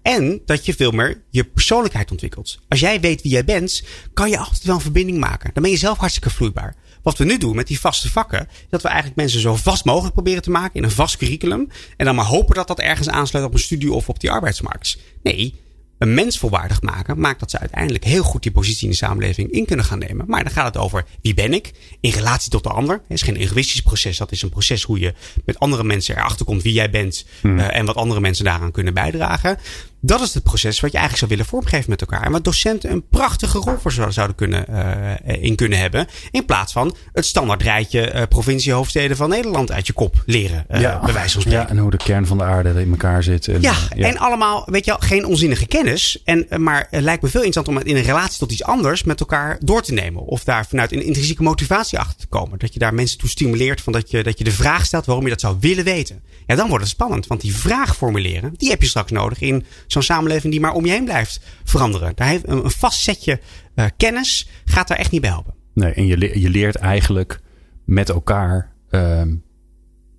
[0.02, 2.60] En dat je veel meer je persoonlijkheid ontwikkelt.
[2.68, 3.84] Als jij weet wie jij bent,
[4.14, 5.50] kan je altijd wel een verbinding maken.
[5.54, 6.76] Dan ben je zelf hartstikke vloeibaar.
[7.08, 10.14] Wat we nu doen met die vaste vakken, dat we eigenlijk mensen zo vast mogelijk
[10.14, 11.70] proberen te maken in een vast curriculum.
[11.98, 14.98] En dan maar hopen dat dat ergens aansluit op een studie of op die arbeidsmarkt.
[15.24, 15.56] Nee,
[15.98, 19.52] een mens volwaardig maken maakt dat ze uiteindelijk heel goed die positie in de samenleving
[19.52, 20.26] in kunnen gaan nemen.
[20.28, 22.96] Maar dan gaat het over wie ben ik in relatie tot de ander.
[22.96, 24.18] Het is geen egoïstisch proces.
[24.18, 25.14] Dat is een proces hoe je
[25.46, 27.60] met andere mensen erachter komt wie jij bent hmm.
[27.60, 29.58] uh, en wat andere mensen daaraan kunnen bijdragen.
[30.02, 32.22] Dat is het proces wat je eigenlijk zou willen vormgeven met elkaar.
[32.22, 36.08] En wat docenten een prachtige rol voor zouden kunnen, uh, in kunnen hebben.
[36.32, 40.66] In plaats van het standaard rijtje uh, provinciehoofdsteden van Nederland uit je kop leren.
[40.70, 41.00] ja.
[41.00, 41.62] Bij wijze van spreken.
[41.62, 43.48] Ja, en hoe de kern van de aarde in elkaar zit.
[43.48, 46.22] En, ja, ja, en allemaal, weet je wel, geen onzinnige kennis.
[46.24, 49.04] En, maar het lijkt me veel interessant om het in een relatie tot iets anders
[49.04, 50.26] met elkaar door te nemen.
[50.26, 52.60] Of daar vanuit een intrinsieke motivatie achter te komen.
[52.60, 55.24] Dat je daar mensen toe stimuleert van dat je, dat je de vraag stelt waarom
[55.24, 56.24] je dat zou willen weten.
[56.48, 57.28] Ja, dan wordt het spannend.
[57.28, 60.86] Want die vraag formuleren, die heb je straks nodig in zo'n samenleving die maar om
[60.86, 62.12] je heen blijft veranderen.
[62.16, 63.40] Daar heeft een, een vast setje
[63.76, 65.54] uh, kennis gaat daar echt niet bij helpen.
[65.74, 67.40] Nee, en je, je leert eigenlijk
[67.86, 69.44] met elkaar um,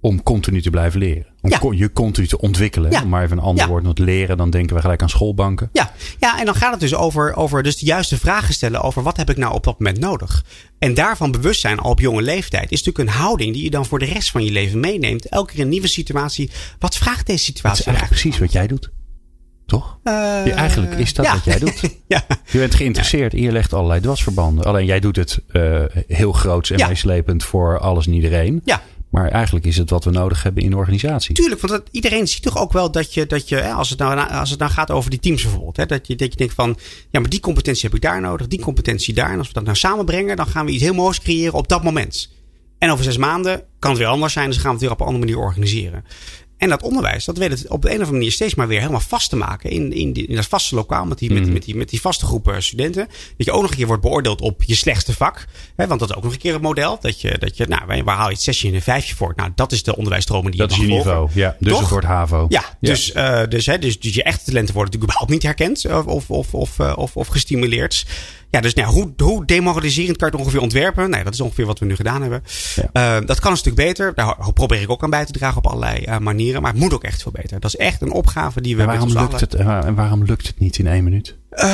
[0.01, 1.27] om continu te blijven leren.
[1.41, 1.59] Om ja.
[1.71, 2.91] je continu te ontwikkelen.
[2.91, 3.03] Ja.
[3.03, 3.71] Om maar even een ander ja.
[3.71, 5.71] woord nog leren, dan denken we gelijk aan schoolbanken.
[5.73, 9.03] Ja, ja en dan gaat het dus over, over dus de juiste vragen stellen over
[9.03, 10.45] wat heb ik nou op dat moment nodig.
[10.79, 13.87] En daarvan bewust zijn al op jonge leeftijd is natuurlijk een houding die je dan
[13.87, 15.29] voor de rest van je leven meeneemt.
[15.29, 16.51] Elke keer een nieuwe situatie.
[16.79, 18.91] Wat vraagt deze situatie dat is eigenlijk precies wat jij doet.
[19.69, 19.99] Toch?
[20.05, 20.13] Uh,
[20.47, 21.81] ja, eigenlijk is dat wat jij doet.
[22.07, 22.25] ja.
[22.51, 24.65] Je bent geïnteresseerd en je legt allerlei dwarsverbanden.
[24.65, 28.61] Alleen jij doet het uh, heel groots en meeslepend voor alles en iedereen.
[28.65, 28.83] Ja.
[29.11, 31.35] Maar eigenlijk is het wat we nodig hebben in de organisatie.
[31.35, 34.31] Tuurlijk, want dat, iedereen ziet toch ook wel dat je, dat je als, het nou,
[34.31, 35.77] als het nou gaat over die teams bijvoorbeeld.
[35.77, 36.79] Hè, dat, je, dat je denkt van,
[37.11, 39.33] ja, maar die competentie heb ik daar nodig, die competentie daar.
[39.33, 41.83] En als we dat nou samenbrengen, dan gaan we iets heel moois creëren op dat
[41.83, 42.31] moment.
[42.79, 45.01] En over zes maanden kan het weer anders zijn, dus gaan we het weer op
[45.01, 46.05] een andere manier organiseren.
[46.59, 48.79] En dat onderwijs, dat weet het op de een of andere manier steeds maar weer
[48.79, 49.71] helemaal vast te maken.
[49.71, 51.55] In, in, die, in dat vaste lokaal met die, met, die, mhm.
[51.55, 53.09] met, die, met die vaste groepen studenten.
[53.37, 55.47] Dat je ook nog een keer wordt beoordeeld op je slechtste vak.
[55.77, 56.99] Hè, want dat is ook nog een keer een model.
[57.01, 59.33] Dat je, dat je nou, waar haal je het zesje en een vijfje voor?
[59.37, 61.57] Nou, dat is de onderwijsstromen die dat je Dat is je niveau, ja.
[61.59, 61.81] Dus Toch?
[61.81, 62.47] het wordt HAVO.
[62.49, 66.07] Ja, dus, uh, dus, hè, dus, dus je echte talenten worden natuurlijk überhaupt niet herkend.
[66.07, 68.07] Of, of, of, uh, of, of gestimuleerd.
[68.51, 71.11] Ja, dus nou, hoe, hoe demoraliserend kan je het ongeveer ontwerpen?
[71.11, 72.43] Nee, dat is ongeveer wat we nu gedaan hebben.
[72.93, 73.19] Ja.
[73.19, 74.15] Uh, dat kan een stuk beter.
[74.15, 76.63] Daar probeer ik ook aan bij te dragen op allerlei uh, manieren.
[76.63, 77.61] Maar het moet ook echt veel beter.
[77.61, 78.83] Dat is echt een opgave die we.
[78.83, 81.37] En waarom, lukt, het, en waarom lukt het niet in één minuut?
[81.51, 81.65] Uh,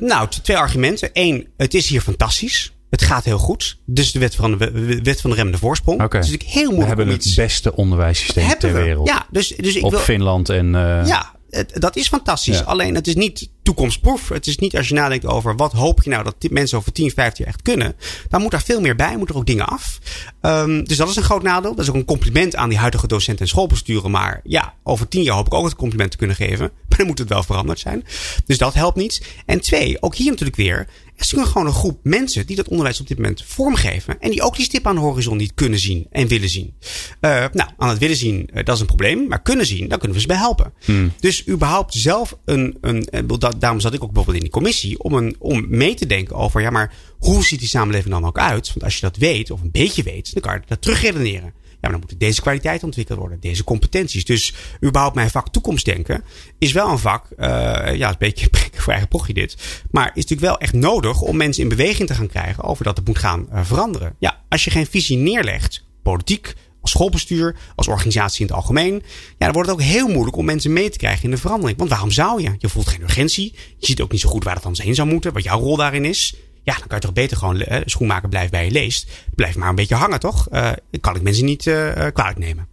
[0.00, 1.10] nou, twee argumenten.
[1.12, 2.74] Eén, het is hier fantastisch.
[2.90, 3.78] Het gaat heel goed.
[3.84, 6.02] Dus de wet van de, wet van de remmende voorsprong.
[6.02, 6.20] Okay.
[6.20, 9.08] Het is natuurlijk heel moeilijk we hebben het beste onderwijssysteem ter wereld.
[9.08, 10.66] Ja, dus, dus ik Op wil, Finland en...
[10.66, 12.58] Uh, ja, het, dat is fantastisch.
[12.58, 12.64] Ja.
[12.64, 14.28] Alleen het is niet toekomstproef.
[14.28, 17.10] Het is niet als je nadenkt over wat hoop je nou dat mensen over 10,
[17.10, 17.96] 15 jaar echt kunnen.
[18.28, 19.16] Dan moet daar veel meer bij.
[19.16, 19.98] Moet er ook dingen af.
[20.40, 21.74] Um, dus dat is een groot nadeel.
[21.74, 24.10] Dat is ook een compliment aan die huidige docenten en schoolbesturen.
[24.10, 26.70] Maar ja, over 10 jaar hoop ik ook het compliment te kunnen geven.
[26.88, 28.04] Maar dan moet het wel veranderd zijn.
[28.46, 29.26] Dus dat helpt niet.
[29.46, 30.88] En twee, ook hier natuurlijk weer.
[31.16, 34.20] Er is gewoon een groep mensen die dat onderwijs op dit moment vormgeven.
[34.20, 36.74] En die ook die stip aan de horizon niet kunnen zien en willen zien.
[37.20, 39.26] Uh, nou, aan het willen zien, uh, dat is een probleem.
[39.28, 40.72] Maar kunnen zien, daar kunnen we ze bij helpen.
[40.84, 41.12] Hmm.
[41.20, 44.98] Dus überhaupt zelf een, een, dat, daarom zat ik ook bijvoorbeeld in die commissie.
[44.98, 48.38] Om, een, om mee te denken over, ja, maar hoe ziet die samenleving dan ook
[48.38, 48.68] uit?
[48.68, 51.52] Want als je dat weet, of een beetje weet, dan kan je dat terugredeneren.
[51.90, 54.24] Dan moet deze kwaliteit ontwikkeld worden, deze competenties.
[54.24, 56.24] Dus überhaupt mijn vak toekomstdenken
[56.58, 57.46] is wel een vak, uh,
[57.94, 58.48] ja, een beetje
[58.82, 59.56] voor eigen pochje dit.
[59.90, 62.96] Maar is natuurlijk wel echt nodig om mensen in beweging te gaan krijgen over dat
[62.96, 64.14] het moet gaan uh, veranderen.
[64.18, 66.54] Ja, als je geen visie neerlegt, politiek,
[66.86, 69.02] als schoolbestuur, als organisatie in het algemeen.
[69.38, 71.78] Ja, dan wordt het ook heel moeilijk om mensen mee te krijgen in de verandering.
[71.78, 72.54] Want waarom zou je?
[72.58, 73.54] Je voelt geen urgentie.
[73.76, 75.32] Je ziet ook niet zo goed waar het anders heen zou moeten.
[75.32, 76.34] Wat jouw rol daarin is.
[76.66, 79.10] Ja, dan kan je toch beter gewoon uh, schoenmaker blijft bij je leest.
[79.34, 80.48] Blijf maar een beetje hangen, toch?
[80.52, 82.68] Uh, kan ik mensen niet uh, kwalijk nemen.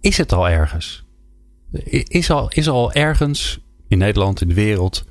[0.00, 1.04] is het al ergens?
[1.90, 5.04] Is al, is al ergens in Nederland, in de wereld,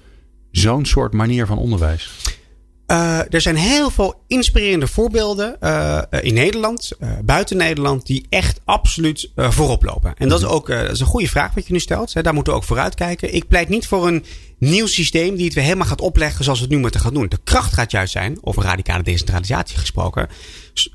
[0.52, 2.12] zo'n soort manier van onderwijs?
[2.88, 8.62] Uh, er zijn heel veel inspirerende voorbeelden uh, in Nederland, uh, buiten Nederland, die echt
[8.65, 10.13] absoluut voorop lopen.
[10.17, 12.13] En dat is ook dat is een goede vraag wat je nu stelt.
[12.13, 12.21] Hè.
[12.21, 13.34] Daar moeten we ook vooruit kijken.
[13.34, 14.26] Ik pleit niet voor een
[14.58, 17.30] nieuw systeem die het weer helemaal gaat opleggen zoals we het nu moeten gaan doen.
[17.30, 20.28] De kracht gaat juist zijn, over radicale decentralisatie gesproken.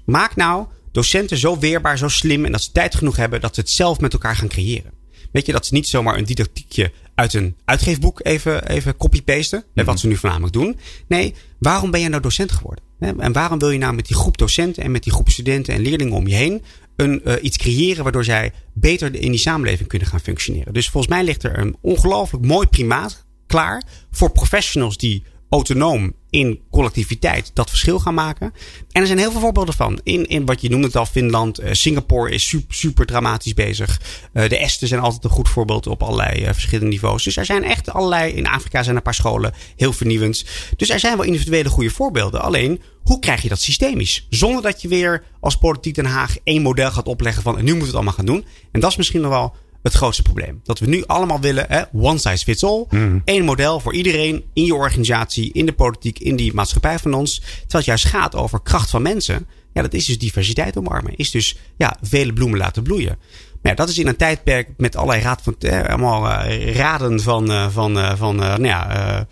[0.04, 3.60] Maak nou docenten zo weerbaar, zo slim en dat ze tijd genoeg hebben dat ze
[3.60, 4.99] het zelf met elkaar gaan creëren.
[5.32, 9.64] Weet je, dat ze niet zomaar een didactiekje uit een uitgeefboek even, even copy-pasten.
[9.74, 10.78] Mm Wat ze nu voornamelijk doen.
[11.08, 12.84] Nee, waarom ben je nou docent geworden?
[12.98, 15.80] En waarom wil je nou met die groep docenten en met die groep studenten en
[15.80, 16.62] leerlingen om je heen
[16.96, 20.72] een, uh, iets creëren waardoor zij beter in die samenleving kunnen gaan functioneren?
[20.72, 26.60] Dus volgens mij ligt er een ongelooflijk mooi primaat klaar voor professionals die autonoom in
[26.70, 28.52] collectiviteit dat verschil gaan maken.
[28.90, 30.00] En er zijn heel veel voorbeelden van.
[30.02, 34.00] In, in wat je noemde het al, Finland, uh, Singapore is super, super dramatisch bezig.
[34.32, 37.24] Uh, de Esten zijn altijd een goed voorbeeld op allerlei uh, verschillende niveaus.
[37.24, 40.44] Dus er zijn echt allerlei, in Afrika zijn een paar scholen heel vernieuwend.
[40.76, 42.42] Dus er zijn wel individuele goede voorbeelden.
[42.42, 44.26] Alleen, hoe krijg je dat systemisch?
[44.30, 47.74] Zonder dat je weer als politiek Den Haag één model gaat opleggen van en nu
[47.74, 48.44] moet het allemaal gaan doen.
[48.72, 50.60] En dat is misschien nog wel het grootste probleem.
[50.64, 52.84] Dat we nu allemaal willen, hè, one size fits all.
[52.90, 53.22] Mm.
[53.24, 57.38] Eén model voor iedereen in je organisatie, in de politiek, in die maatschappij van ons.
[57.38, 59.46] Terwijl het juist gaat over kracht van mensen.
[59.72, 61.16] Ja, dat is dus diversiteit omarmen.
[61.16, 63.18] Is dus ja, vele bloemen laten bloeien.
[63.62, 67.20] Maar ja, dat is in een tijdperk met allerlei raad van, eh, allemaal uh, raden
[67.20, 69.26] van, uh, van, uh, van nou ja,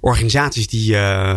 [0.00, 0.96] organisaties die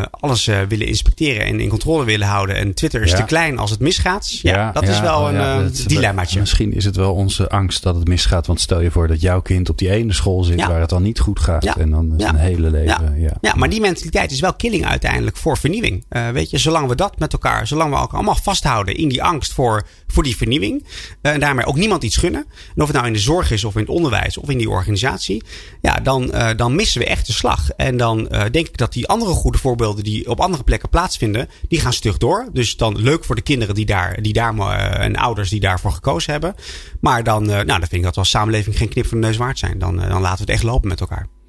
[0.10, 2.56] alles willen inspecteren en in controle willen houden.
[2.56, 3.16] En Twitter is Ja.
[3.18, 4.40] te klein als het misgaat.
[4.42, 6.40] Ja, Ja, dat is wel oh een eh, dat- dilemmaatje.
[6.40, 8.48] Misschien is het wel onze angst dat het misgaat.
[8.48, 11.02] Want stel je voor dat jouw kind op die ene school zit waar het dan
[11.04, 11.66] niet goed gaat.
[11.66, 13.20] En dan een hele leven.
[13.20, 13.32] Ja.
[13.42, 16.06] Ja, maar die mentaliteit is wel killing uiteindelijk voor vernieuwing.
[16.10, 19.24] Eh, weet je, zolang we dat met elkaar, zolang we elkaar allemaal vasthouden in die
[19.24, 20.86] angst voor, voor die vernieuwing.
[21.22, 22.46] eh, en daarmee ook niemand iets gunnen.
[22.76, 24.70] En of het nou in de zorg is of in het onderwijs of in die
[24.70, 25.44] organisatie.
[25.82, 27.70] Ja, dan, eh, dan missen we echt de slag.
[27.70, 31.50] En dan eh, denk ik dat die andere goede voorbeelden die op andere plekken plaatsvinden,
[31.68, 32.50] die gaan stug door.
[32.54, 34.50] Dus dan leuk voor de kinderen die daar, die daar
[35.00, 36.56] en ouders die daarvoor gekozen hebben.
[37.00, 39.38] Maar dan, nou, dan vind ik dat we als samenleving geen knip van de neus
[39.38, 39.80] waard zijn.
[39.80, 41.41] Dan, dan laten we het echt lopen met elkaar.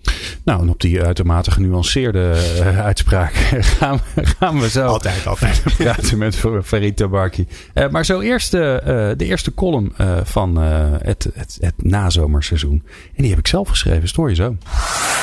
[0.44, 3.32] Nou, en op die uitermate genuanceerde eh, uitspraak
[3.78, 5.62] gaan we, gaan we zo Altijd, altijd.
[5.78, 7.46] praten met Farid Tabarki.
[7.74, 12.82] Eh, maar zo eerst eh, de eerste column eh, van eh, het, het, het nazomerseizoen.
[13.16, 14.08] En die heb ik zelf geschreven.
[14.08, 14.56] Stoor je zo.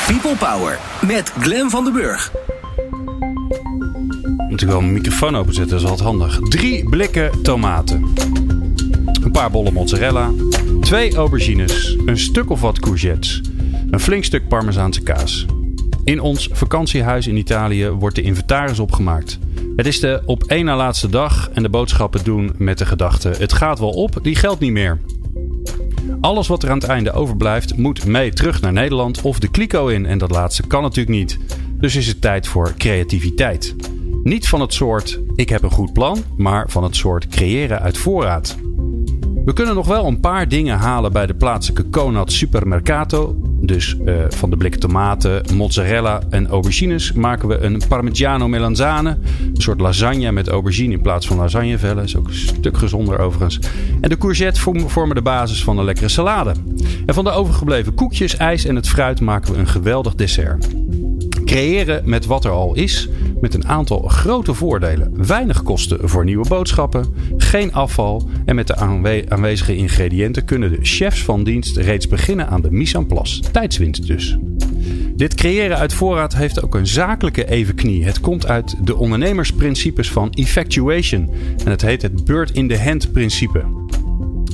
[0.08, 2.32] People Power met Glen van den Burg.
[4.50, 6.40] Moet ik wel mijn microfoon openzetten, dat is altijd handig.
[6.40, 8.14] Drie blikken tomaten.
[9.24, 10.30] Een paar bollen mozzarella.
[10.82, 11.98] Twee aubergines.
[12.06, 13.42] Een stuk of wat courgettes.
[13.92, 15.46] Een flink stuk parmezaanse kaas.
[16.04, 19.40] In ons vakantiehuis in Italië wordt de inventaris opgemaakt.
[19.76, 23.30] Het is de op één na laatste dag en de boodschappen doen met de gedachte:
[23.30, 25.00] het gaat wel op, die geldt niet meer.
[26.22, 29.88] Alles wat er aan het einde overblijft moet mee terug naar Nederland of de kliko
[29.88, 30.06] in.
[30.06, 31.40] En dat laatste kan natuurlijk niet.
[31.74, 33.76] Dus is het tijd voor creativiteit.
[34.24, 37.98] Niet van het soort ik heb een goed plan, maar van het soort creëren uit
[37.98, 38.58] voorraad.
[39.46, 43.49] We kunnen nog wel een paar dingen halen bij de plaatselijke Conad Supermercato.
[43.70, 49.10] Dus eh, van de blik tomaten, mozzarella en aubergines maken we een Parmigiano melanzane.
[49.10, 52.04] Een soort lasagne met aubergine in plaats van lasagnevellen.
[52.04, 53.60] Is ook een stuk gezonder overigens.
[54.02, 56.54] En de courgette vorm- vormen de basis van een lekkere salade.
[57.06, 60.68] En van de overgebleven koekjes, ijs en het fruit maken we een geweldig dessert.
[61.46, 63.10] Creëren met wat er al is,
[63.42, 65.28] met een aantal grote voordelen.
[65.28, 70.80] Weinig kosten voor nieuwe boodschappen, geen afval en met de aanwe- aanwezige ingrediënten kunnen de
[70.82, 73.42] chefs van dienst reeds beginnen aan de mise en place.
[73.52, 74.38] Tijdswinst dus.
[75.16, 78.06] Dit creëren uit voorraad heeft ook een zakelijke evenknie.
[78.06, 81.30] Het komt uit de ondernemersprincipes van effectuation
[81.66, 83.64] en het heet het bird in the hand principe.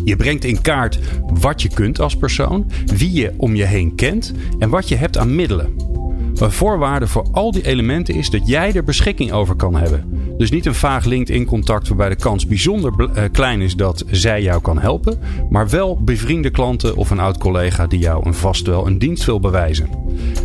[0.03, 0.99] Je brengt in kaart
[1.39, 5.17] wat je kunt als persoon, wie je om je heen kent en wat je hebt
[5.17, 5.94] aan middelen.
[6.35, 10.23] Een voorwaarde voor al die elementen is dat jij er beschikking over kan hebben.
[10.37, 14.61] Dus niet een vaag LinkedIn-contact waarbij de kans bijzonder eh, klein is dat zij jou
[14.61, 15.19] kan helpen,
[15.49, 19.25] maar wel bevriende klanten of een oud collega die jou een vast wel een dienst
[19.25, 19.89] wil bewijzen.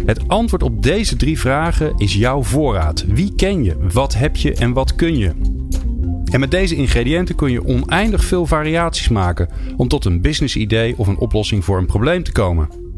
[0.07, 3.05] Het antwoord op deze drie vragen is jouw voorraad.
[3.09, 3.77] Wie ken je?
[3.93, 5.33] Wat heb je en wat kun je?
[6.31, 10.95] En met deze ingrediënten kun je oneindig veel variaties maken om tot een business idee
[10.97, 12.90] of een oplossing voor een probleem te komen.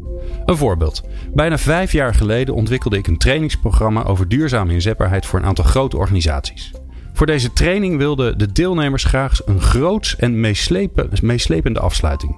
[0.45, 1.03] Een voorbeeld.
[1.33, 5.97] Bijna vijf jaar geleden ontwikkelde ik een trainingsprogramma over duurzame inzetbaarheid voor een aantal grote
[5.97, 6.71] organisaties.
[7.13, 12.35] Voor deze training wilden de deelnemers graag een groots en meeslepen- meeslepende afsluiting.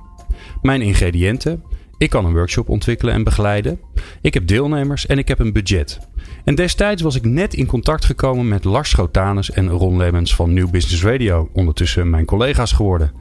[0.61, 1.63] Mijn ingrediënten.
[1.97, 3.79] Ik kan een workshop ontwikkelen en begeleiden.
[4.21, 5.99] Ik heb deelnemers en ik heb een budget.
[6.43, 10.53] En destijds was ik net in contact gekomen met Lars Schotanus en Ron Lemmens van
[10.53, 11.49] New Business Radio.
[11.53, 13.11] Ondertussen mijn collega's geworden.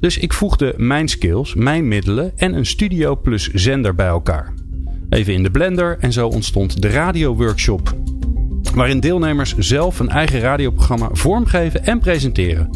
[0.00, 4.54] Dus ik voegde mijn skills, mijn middelen en een studio plus zender bij elkaar.
[5.08, 7.96] Even in de blender en zo ontstond de Radio Workshop.
[8.74, 12.70] Waarin deelnemers zelf een eigen radioprogramma vormgeven en presenteren.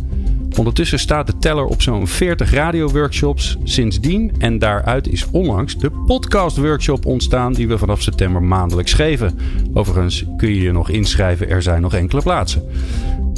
[0.56, 4.32] Ondertussen staat de teller op zo'n 40 radioworkshops sindsdien.
[4.38, 9.38] En daaruit is onlangs de podcast workshop ontstaan die we vanaf september maandelijks geven.
[9.74, 12.62] Overigens kun je je nog inschrijven, er zijn nog enkele plaatsen.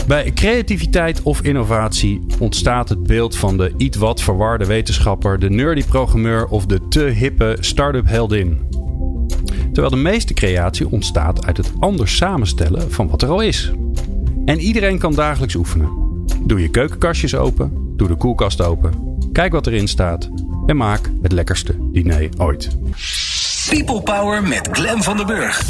[0.07, 5.85] Bij creativiteit of innovatie ontstaat het beeld van de iets wat verwarde wetenschapper, de nerdy
[5.85, 8.61] programmeur of de te hippe start-up heldin.
[9.73, 13.73] Terwijl de meeste creatie ontstaat uit het anders samenstellen van wat er al is.
[14.45, 16.04] En iedereen kan dagelijks oefenen.
[16.47, 20.31] Doe je keukenkastjes open, doe de koelkast open, kijk wat erin staat
[20.67, 22.77] en maak het lekkerste diner ooit.
[23.69, 25.63] People Power met Glen van den Burg.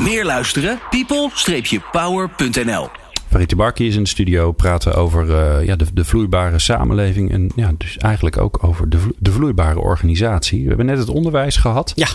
[0.00, 0.78] Meer luisteren?
[0.90, 2.88] people-power.nl
[3.28, 7.32] Farid Barki is in de studio praten over uh, ja, de, de, vloeibare samenleving.
[7.32, 10.62] En ja, dus eigenlijk ook over de, de vloeibare organisatie.
[10.62, 11.92] We hebben net het onderwijs gehad.
[11.94, 12.08] Ja.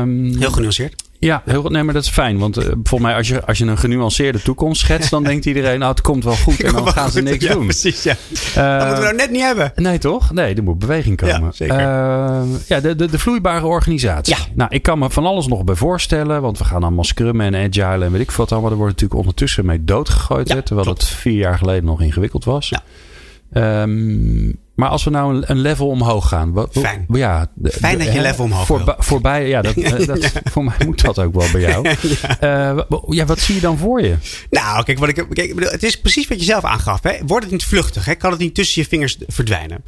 [0.00, 1.05] Um, Heel genuanceerd.
[1.18, 1.70] Ja, heel goed.
[1.70, 2.38] Nee, maar dat is fijn.
[2.38, 5.78] Want uh, volgens mij, als je, als je een genuanceerde toekomst schetst, dan denkt iedereen,
[5.78, 6.62] nou, het komt wel goed.
[6.62, 7.64] En dan gaan ze niks ja, doen.
[7.64, 8.16] Precies, ja.
[8.32, 9.72] Uh, dat moeten we nou net niet hebben.
[9.74, 10.32] Nee, toch?
[10.32, 11.40] Nee, er moet beweging komen.
[11.40, 11.78] Ja, zeker.
[11.78, 14.36] Uh, ja, de, de, de vloeibare organisatie.
[14.36, 14.42] Ja.
[14.54, 16.42] Nou, ik kan me van alles nog bij voorstellen.
[16.42, 18.70] Want we gaan allemaal scrummen en agile en weet ik wat allemaal.
[18.70, 20.48] Er wordt natuurlijk ondertussen mee doodgegooid.
[20.48, 21.02] Ja, hè, terwijl klopt.
[21.02, 22.68] het vier jaar geleden nog ingewikkeld was.
[22.68, 23.82] Ja.
[23.82, 26.52] Um, maar als we nou een, een level omhoog gaan.
[26.52, 27.04] Wat, Fijn.
[27.08, 28.94] Ja, de, Fijn dat je hè, level omhoog wil.
[28.98, 31.88] voorbij, ja, dat, eh, dat, voor mij moet dat ook wel bij jou.
[32.40, 32.72] ja.
[32.72, 34.16] Uh, ja, wat zie je dan voor je?
[34.50, 37.02] Nou, kijk, wat ik, kijk, het is precies wat je zelf aangaf.
[37.02, 37.12] Hè.
[37.26, 38.04] Wordt het niet vluchtig?
[38.04, 38.14] Hè?
[38.14, 39.84] Kan het niet tussen je vingers verdwijnen?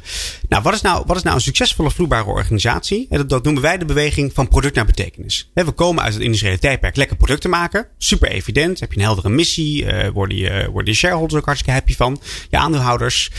[0.47, 3.07] Nou, wat is nou, wat is nou een succesvolle vloeibare organisatie?
[3.09, 5.51] Dat, dat noemen wij de beweging van product naar betekenis.
[5.53, 7.87] We komen uit het industriële tijdperk lekker producten maken.
[7.97, 8.79] Super evident.
[8.79, 9.85] Heb je een heldere missie.
[9.85, 12.21] Uh, worden, je, worden je shareholders ook hartstikke happy van.
[12.49, 13.31] Je aandeelhouders.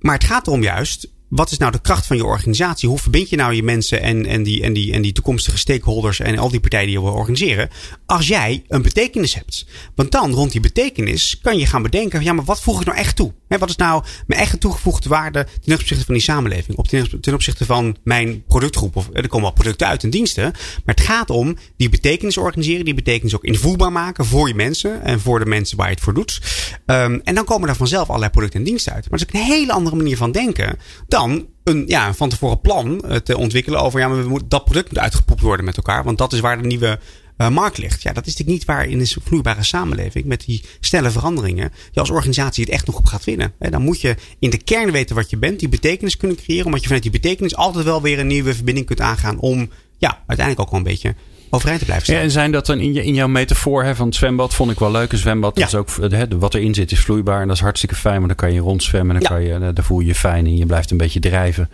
[0.00, 2.88] Maar het gaat erom juist wat is nou de kracht van je organisatie?
[2.88, 6.20] Hoe verbind je nou je mensen en, en, die, en, die, en die toekomstige stakeholders
[6.20, 7.68] en al die partijen die je wil organiseren?
[8.06, 9.66] Als jij een betekenis hebt.
[9.94, 12.98] Want dan, rond die betekenis, kan je gaan bedenken: ja, maar wat voeg ik nou
[12.98, 13.32] echt toe?
[13.48, 16.78] Hè, wat is nou mijn eigen toegevoegde waarde ten opzichte van die samenleving?
[16.78, 18.96] Of ten, opzichte van mijn productgroep?
[18.96, 20.42] Of er komen wel producten uit en diensten.
[20.84, 25.02] Maar het gaat om die betekenis organiseren, die betekenis ook invoerbaar maken voor je mensen
[25.02, 26.40] en voor de mensen waar je het voor doet.
[26.86, 29.10] Um, en dan komen er vanzelf allerlei producten en diensten uit.
[29.10, 31.19] Maar dat is ook een hele andere manier van denken dan
[31.64, 34.98] een, ja, van tevoren plan te ontwikkelen over ja, maar we moeten, dat product moet
[34.98, 36.04] uitgepoept worden met elkaar.
[36.04, 36.98] Want dat is waar de nieuwe
[37.40, 38.02] uh, markt ligt.
[38.02, 42.00] Ja, dat is natuurlijk niet waar in een vloeibare samenleving met die snelle veranderingen je
[42.00, 43.52] als organisatie het echt nog op gaat winnen.
[43.58, 46.80] Dan moet je in de kern weten wat je bent, die betekenis kunnen creëren, omdat
[46.80, 50.60] je vanuit die betekenis altijd wel weer een nieuwe verbinding kunt aangaan om ja, uiteindelijk
[50.60, 51.14] ook wel een beetje
[51.50, 52.18] overeind te blijven staan.
[52.18, 54.54] Ja, en zijn dat dan in, je, in jouw metafoor hè, van het zwembad?
[54.54, 55.12] Vond ik wel leuk.
[55.12, 55.66] Een zwembad Ja.
[55.66, 57.40] is ook, hè, wat erin zit is vloeibaar.
[57.40, 58.18] En dat is hartstikke fijn.
[58.18, 59.20] Maar dan kan je rondzwemmen.
[59.20, 59.28] Dan Ja.
[59.28, 60.56] kan je, daar voel je je fijn in.
[60.56, 61.70] Je blijft een beetje drijven.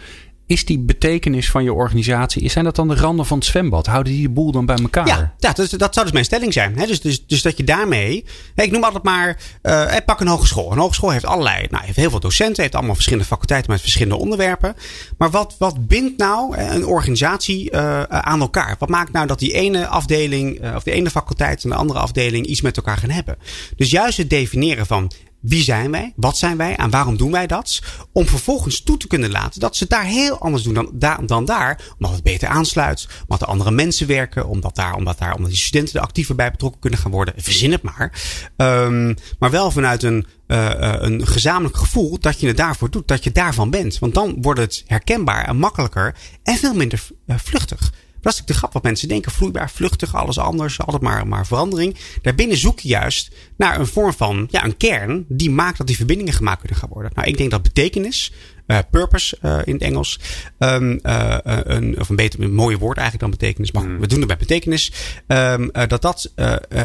[0.47, 3.87] Is die betekenis van je organisatie, zijn dat dan de randen van het zwembad?
[3.87, 5.07] Houden die de boel dan bij elkaar?
[5.07, 6.75] Ja, ja dat, dat zou dus mijn stelling zijn.
[6.75, 8.25] Dus, dus, dus dat je daarmee.
[8.55, 9.39] Ik noem altijd maar.
[9.63, 10.73] Uh, pak een hogeschool.
[10.73, 11.67] Een hogeschool heeft allerlei.
[11.71, 12.63] Nou, heeft heel veel docenten.
[12.63, 14.77] Heeft allemaal verschillende faculteiten met verschillende onderwerpen.
[15.19, 18.77] Maar wat, wat bindt nou een organisatie uh, aan elkaar?
[18.79, 20.75] Wat maakt nou dat die ene afdeling.
[20.75, 23.39] Of de ene faculteit en de andere afdeling iets met elkaar gaan hebben?
[23.77, 25.11] Dus juist het definiëren van.
[25.47, 26.13] Wie zijn wij?
[26.17, 26.77] Wat zijn wij?
[26.77, 27.83] En waarom doen wij dat?
[28.13, 31.45] Om vervolgens toe te kunnen laten dat ze daar heel anders doen dan, da dan
[31.45, 31.81] daar.
[31.99, 33.09] Omdat het beter aansluit.
[33.23, 34.49] Omdat er andere mensen werken.
[34.49, 37.35] Omdat, daar, omdat, daar, omdat die studenten er actiever bij betrokken kunnen gaan worden.
[37.37, 38.13] Verzin het maar.
[38.57, 43.09] Um, maar wel vanuit een, uh, een gezamenlijk gevoel dat je het daarvoor doet.
[43.09, 43.99] Dat je daarvan bent.
[43.99, 46.15] Want dan wordt het herkenbaar en makkelijker.
[46.43, 47.93] En veel minder uh, vluchtig.
[48.27, 49.33] Dat is de grap wat mensen denken.
[49.33, 50.81] Vloeibaar, vluchtig, alles anders.
[50.81, 51.97] Altijd maar, maar verandering.
[52.23, 55.25] Daarbinnen zoek je juist naar een vorm van ja, een kern.
[55.29, 57.11] Die maakt dat die verbindingen gemaakt kunnen gaan worden.
[57.15, 58.33] Nou, ik denk dat betekenis.
[58.67, 60.21] Uh, purpose uh, in het Engels.
[60.59, 63.73] Um, uh, een, of een beter een mooie woord eigenlijk dan betekenis.
[63.73, 64.01] Maar mm.
[64.01, 64.93] we doen het bij betekenis.
[65.27, 66.33] Um, dat dat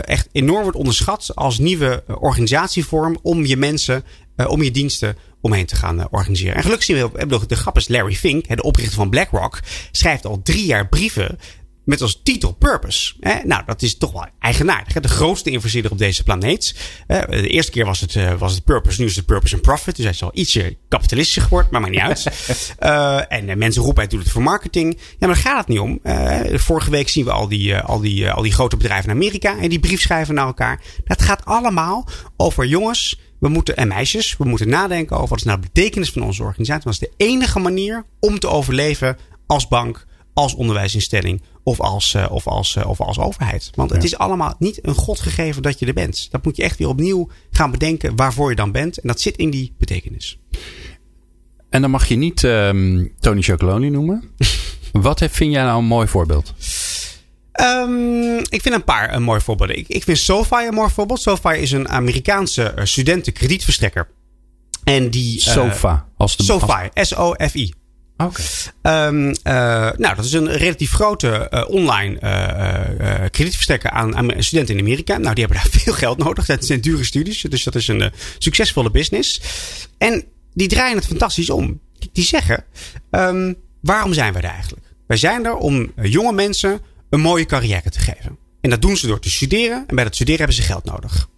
[0.05, 4.03] echt enorm wordt onderschat als nieuwe organisatievorm om je mensen,
[4.47, 6.55] om je diensten omheen te gaan uh, organiseren.
[6.55, 9.59] En gelukkig zien we, bedoel, de grap is Larry Fink, de oprichter van BlackRock,
[9.91, 11.37] schrijft al drie jaar brieven
[11.83, 13.13] met als titel Purpose.
[13.19, 14.93] Eh, nou, dat is toch wel eigenaardig.
[14.93, 14.99] Hè?
[14.99, 16.75] De grootste investeerder op deze planeet.
[17.07, 19.63] Eh, de eerste keer was het, uh, was het Purpose, nu is het Purpose and
[19.63, 19.95] Profit.
[19.95, 22.25] Dus hij is al ietsje kapitalistischer geworden, maar maakt niet uit.
[22.79, 24.97] uh, en mensen roepen, hij doet het voor marketing.
[24.97, 25.99] Ja, maar daar gaat het niet om.
[26.53, 29.69] vorige week zien we al die, al, die, al die grote bedrijven in Amerika en
[29.69, 30.81] die brief schrijven naar elkaar.
[31.03, 35.43] Dat gaat allemaal over jongens we moeten, en meisjes, we moeten nadenken over wat is
[35.43, 36.83] nou de betekenis van onze organisatie.
[36.83, 42.31] Wat is de enige manier om te overleven als bank, als onderwijsinstelling, of als, uh,
[42.31, 43.71] of als, uh, of als overheid.
[43.75, 43.95] Want ja.
[43.95, 46.27] het is allemaal niet een god gegeven dat je er bent.
[46.31, 48.97] Dat moet je echt weer opnieuw gaan bedenken waarvoor je dan bent.
[48.97, 50.39] En dat zit in die betekenis.
[51.69, 54.23] En dan mag je niet um, Tony Chocoloni noemen.
[54.91, 56.53] Wat vind jij nou een mooi voorbeeld?
[57.53, 59.77] Um, ik vind een paar een mooi voorbeelden.
[59.77, 61.21] Ik, ik vind SoFi een mooi voorbeeld.
[61.21, 64.07] SoFi is een Amerikaanse uh, studentenkredietverstrekker.
[64.83, 65.41] En die.
[65.41, 66.07] SOFA.
[66.17, 66.89] Als de, SoFi.
[66.93, 67.73] S-O-F-I.
[68.17, 68.41] Oké.
[68.81, 69.07] Okay.
[69.07, 69.33] Um, uh,
[69.97, 75.17] nou, dat is een relatief grote uh, online uh, kredietverstrekker aan, aan, studenten in Amerika.
[75.17, 76.45] Nou, die hebben daar veel geld nodig.
[76.45, 77.41] Dat zijn dure studies.
[77.41, 79.41] Dus dat is een succesvolle business.
[79.97, 81.79] En die draaien het fantastisch om.
[82.11, 82.63] Die zeggen:
[83.11, 84.85] um, waarom zijn we er eigenlijk?
[85.07, 86.81] Wij zijn er om jonge mensen
[87.11, 88.37] een mooie carrière te geven.
[88.61, 89.83] En dat doen ze door te studeren.
[89.87, 91.29] En bij dat studeren hebben ze geld nodig.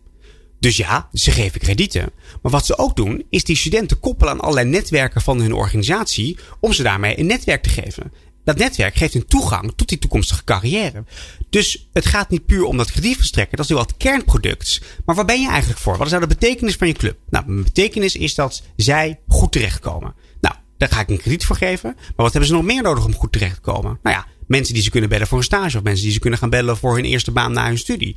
[0.59, 2.09] Dus ja, ze geven kredieten.
[2.41, 6.37] Maar wat ze ook doen, is die studenten koppelen aan allerlei netwerken van hun organisatie.
[6.59, 8.11] om ze daarmee een netwerk te geven.
[8.43, 11.03] Dat netwerk geeft hun toegang tot die toekomstige carrière.
[11.49, 13.57] Dus het gaat niet puur om dat krediet verstrekken.
[13.57, 14.81] Dat is wel het kernproduct.
[15.05, 15.97] Maar waar ben je eigenlijk voor?
[15.97, 17.17] Wat is nou de betekenis van je club?
[17.29, 20.13] Nou, de betekenis is dat zij goed terechtkomen.
[20.41, 21.93] Nou, daar ga ik een krediet voor geven.
[21.95, 23.99] Maar wat hebben ze nog meer nodig om goed terecht te komen?
[24.03, 25.77] Nou ja, mensen die ze kunnen bellen voor een stage.
[25.77, 28.15] Of mensen die ze kunnen gaan bellen voor hun eerste baan na hun studie.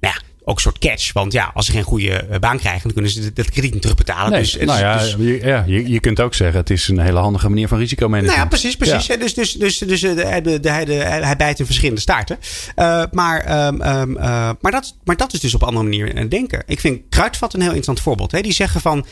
[0.00, 1.12] Nou ja, ook een soort catch.
[1.12, 3.82] Want ja, als ze geen goede eh, baan krijgen, dan kunnen ze dat krediet niet
[3.82, 4.30] terugbetalen.
[4.30, 6.98] Nee, dus, nou ja, dus, je, ja je, je, kunt ook zeggen, het is een
[6.98, 8.36] hele handige manier van risicomanagement.
[8.36, 9.06] Nou ja, precies, precies.
[9.06, 9.16] Ja.
[9.16, 12.38] Dus, dus, dus, dus de, de, de, hij bijt in verschillende staarten.
[12.76, 16.30] Uh, maar, um, um, uh, maar, dat, maar dat is dus op een andere manier
[16.30, 16.62] denken.
[16.66, 18.32] Ik vind Kruidvat een heel interessant voorbeeld.
[18.32, 18.40] Hè?
[18.40, 19.08] Die zeggen van 10%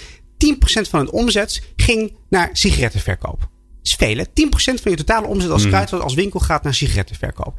[0.91, 3.49] van het omzet ging naar sigarettenverkoop
[3.83, 4.26] is vele.
[4.26, 7.55] 10% van je totale omzet als kruidvat als winkel gaat naar sigarettenverkoop.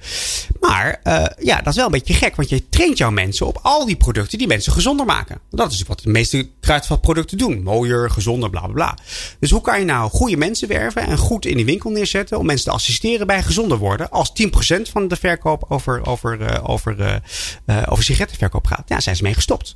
[0.59, 2.35] Maar uh, ja, dat is wel een beetje gek.
[2.35, 5.39] Want je traint jouw mensen op al die producten die mensen gezonder maken.
[5.49, 7.63] Dat is wat de meeste kruidvatproducten doen.
[7.63, 8.97] Mooier, gezonder, bla bla bla.
[9.39, 12.45] Dus hoe kan je nou goede mensen werven en goed in die winkel neerzetten om
[12.45, 14.09] mensen te assisteren bij gezonder worden?
[14.09, 17.21] Als 10% van de verkoop over, over, uh, over,
[17.65, 18.83] uh, over sigarettenverkoop gaat.
[18.89, 19.75] Ja, zijn ze mee gestopt.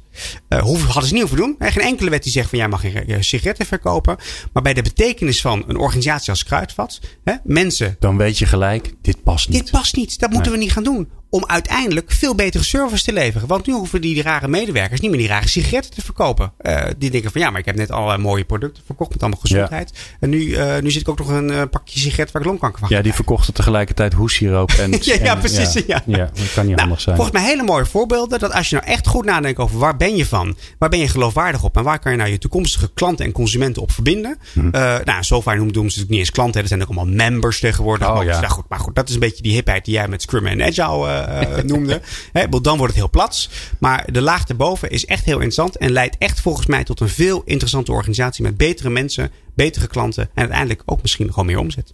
[0.60, 1.56] hoeveel hadden ze niet hoeven doen?
[1.60, 4.18] Geen enkele wet die zegt van jij mag geen sigaretten verkopen.
[4.54, 7.00] Maar bij de betekenis van een organisatie als kruidvat.
[7.24, 7.34] Hè?
[7.44, 7.96] Mensen.
[8.00, 9.62] Dan weet je gelijk, dit past niet.
[9.62, 10.20] Dit past niet.
[10.20, 10.60] Dat moeten nee.
[10.60, 13.48] we niet gaan doen om uiteindelijk veel betere service te leveren.
[13.48, 16.54] Want nu hoeven die rare medewerkers niet meer die rare sigaretten te verkopen.
[16.62, 19.40] Uh, die denken van ja, maar ik heb net allerlei mooie producten verkocht met allemaal
[19.40, 19.92] gezondheid.
[19.94, 20.18] Ja.
[20.20, 22.80] En nu, uh, nu zit ik ook nog een uh, pakje sigaret waar ik longkanker
[22.80, 24.92] van Ja, die verkochten tegelijkertijd hoessiroop en...
[25.02, 25.74] ja, precies.
[25.74, 25.84] Ja.
[25.88, 26.18] Ja.
[26.18, 27.16] ja, dat kan niet nou, anders zijn.
[27.16, 28.40] Volgens mij hele mooie voorbeelden.
[28.40, 30.56] Dat als je nou echt goed nadenkt over waar ben je van?
[30.80, 31.78] Waar ben je geloofwaardig op?
[31.78, 34.38] En waar kan je nou je toekomstige klanten en consumenten op verbinden?
[34.54, 34.66] Mhm.
[34.66, 36.62] Uh, nou, zover noemen ze natuurlijk niet eens klanten.
[36.62, 38.10] Er zijn ook allemaal members tegenwoordig.
[38.10, 38.40] Oh, ja.
[38.40, 40.62] nou, goed, maar goed, dat is een beetje die hipheid die jij met Scrum en
[40.62, 41.25] Agile
[41.66, 42.02] noemde.
[42.34, 43.50] He, dan wordt het heel plat.
[43.80, 45.78] Maar de laag erboven is echt heel interessant.
[45.78, 48.44] En leidt echt volgens mij tot een veel interessante organisatie.
[48.44, 50.24] Met betere mensen, betere klanten.
[50.24, 51.94] En uiteindelijk ook misschien gewoon meer omzet.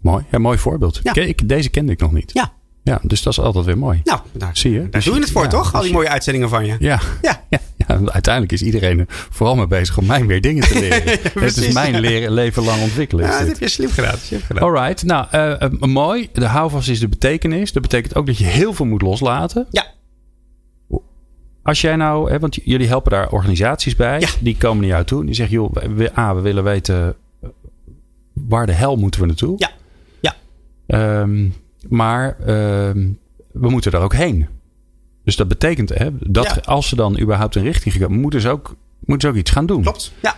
[0.00, 0.24] Mooi.
[0.30, 1.00] Ja, mooi voorbeeld.
[1.02, 1.14] Ja.
[1.14, 2.30] Ik, deze kende ik nog niet.
[2.32, 2.52] Ja.
[2.82, 4.00] Ja, dus dat is altijd weer mooi.
[4.04, 4.78] Nou, daar, Zie je?
[4.78, 5.72] daar Dus doe je het voor, ja, toch?
[5.72, 6.76] Al dus die mooie uitzendingen van je.
[6.78, 7.00] Ja.
[7.22, 7.42] Ja.
[7.88, 11.18] Ja, uiteindelijk is iedereen er vooral mee bezig om mij weer dingen te leren.
[11.44, 13.24] het is mijn leren, leven lang ontwikkelen.
[13.24, 14.16] Ja, dat heb je slim gedaan.
[14.18, 14.62] Slim gedaan.
[14.62, 16.28] Alright, nou eh, eh, mooi.
[16.32, 17.72] De houvast is de betekenis.
[17.72, 19.66] Dat betekent ook dat je heel veel moet loslaten.
[19.70, 19.86] Ja.
[21.62, 24.28] Als jij nou, hè, want jullie helpen daar organisaties bij, Ja.
[24.40, 27.16] die komen naar jou toe en die zeggen: joh, we, we- A, we willen weten
[27.42, 27.48] eh,
[28.32, 29.54] waar de hel moeten we naartoe.
[29.58, 29.70] Ja.
[30.20, 30.34] Ja.
[30.86, 31.48] Ehm,
[31.88, 33.08] maar ehm,
[33.52, 34.46] we moeten daar ook heen.
[35.24, 36.60] Dus dat betekent hè, dat Ja.
[36.64, 39.66] als ze dan überhaupt een richting gaan, moeten ze ook, moeten ze ook iets gaan
[39.66, 39.82] doen.
[39.82, 40.12] Klopt.
[40.22, 40.36] Ja.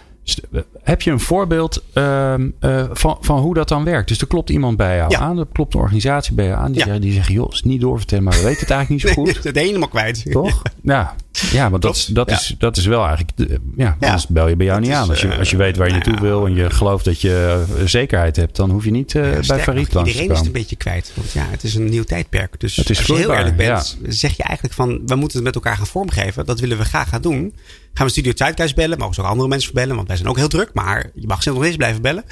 [0.53, 4.09] Eh, Heb je een voorbeeld ehm, eh, van, van hoe dat dan werkt?
[4.09, 5.19] Dus er klopt iemand bij jou Ja.
[5.19, 6.67] aan, er klopt een organisatie bij jou aan.
[6.67, 6.85] Die, Ja.
[6.85, 9.35] zeggen, die zeggen, joh, is niet doorvertellen, maar we weten het eigenlijk niet zo Nee,
[9.35, 9.45] goed.
[9.45, 10.25] het helemaal kwijt.
[10.33, 10.63] Toch?
[10.83, 11.15] Ja,
[11.53, 12.37] ja maar dat, dat, Ja.
[12.37, 13.37] is, dat is wel eigenlijk.
[13.37, 15.11] de- Ja, anders bel je bij jou Dat niet is, aan.
[15.11, 17.21] Als je, eh, als je weet waar je nou naartoe wil en je gelooft dat
[17.21, 20.53] je zekerheid hebt, dan hoef je niet eh, bij Farid langs Iedereen is het een
[20.53, 21.13] beetje kwijt.
[21.15, 22.61] Want ja, het is een nieuw tijdperk.
[22.61, 25.01] Dus Het is als je heel eerlijk bent, zeg je eigenlijk van...
[25.07, 26.47] we moeten het met elkaar gaan vormgeven.
[26.47, 27.55] Dat willen we graag gaan doen.
[27.97, 28.99] Gaan we Studio Tijdgeist bellen.
[28.99, 29.97] Mogen ze ook andere mensen bellen.
[29.97, 30.71] Want wij zijn ook heel druk.
[30.75, 32.25] Maar je mag ze nog steeds blijven bellen.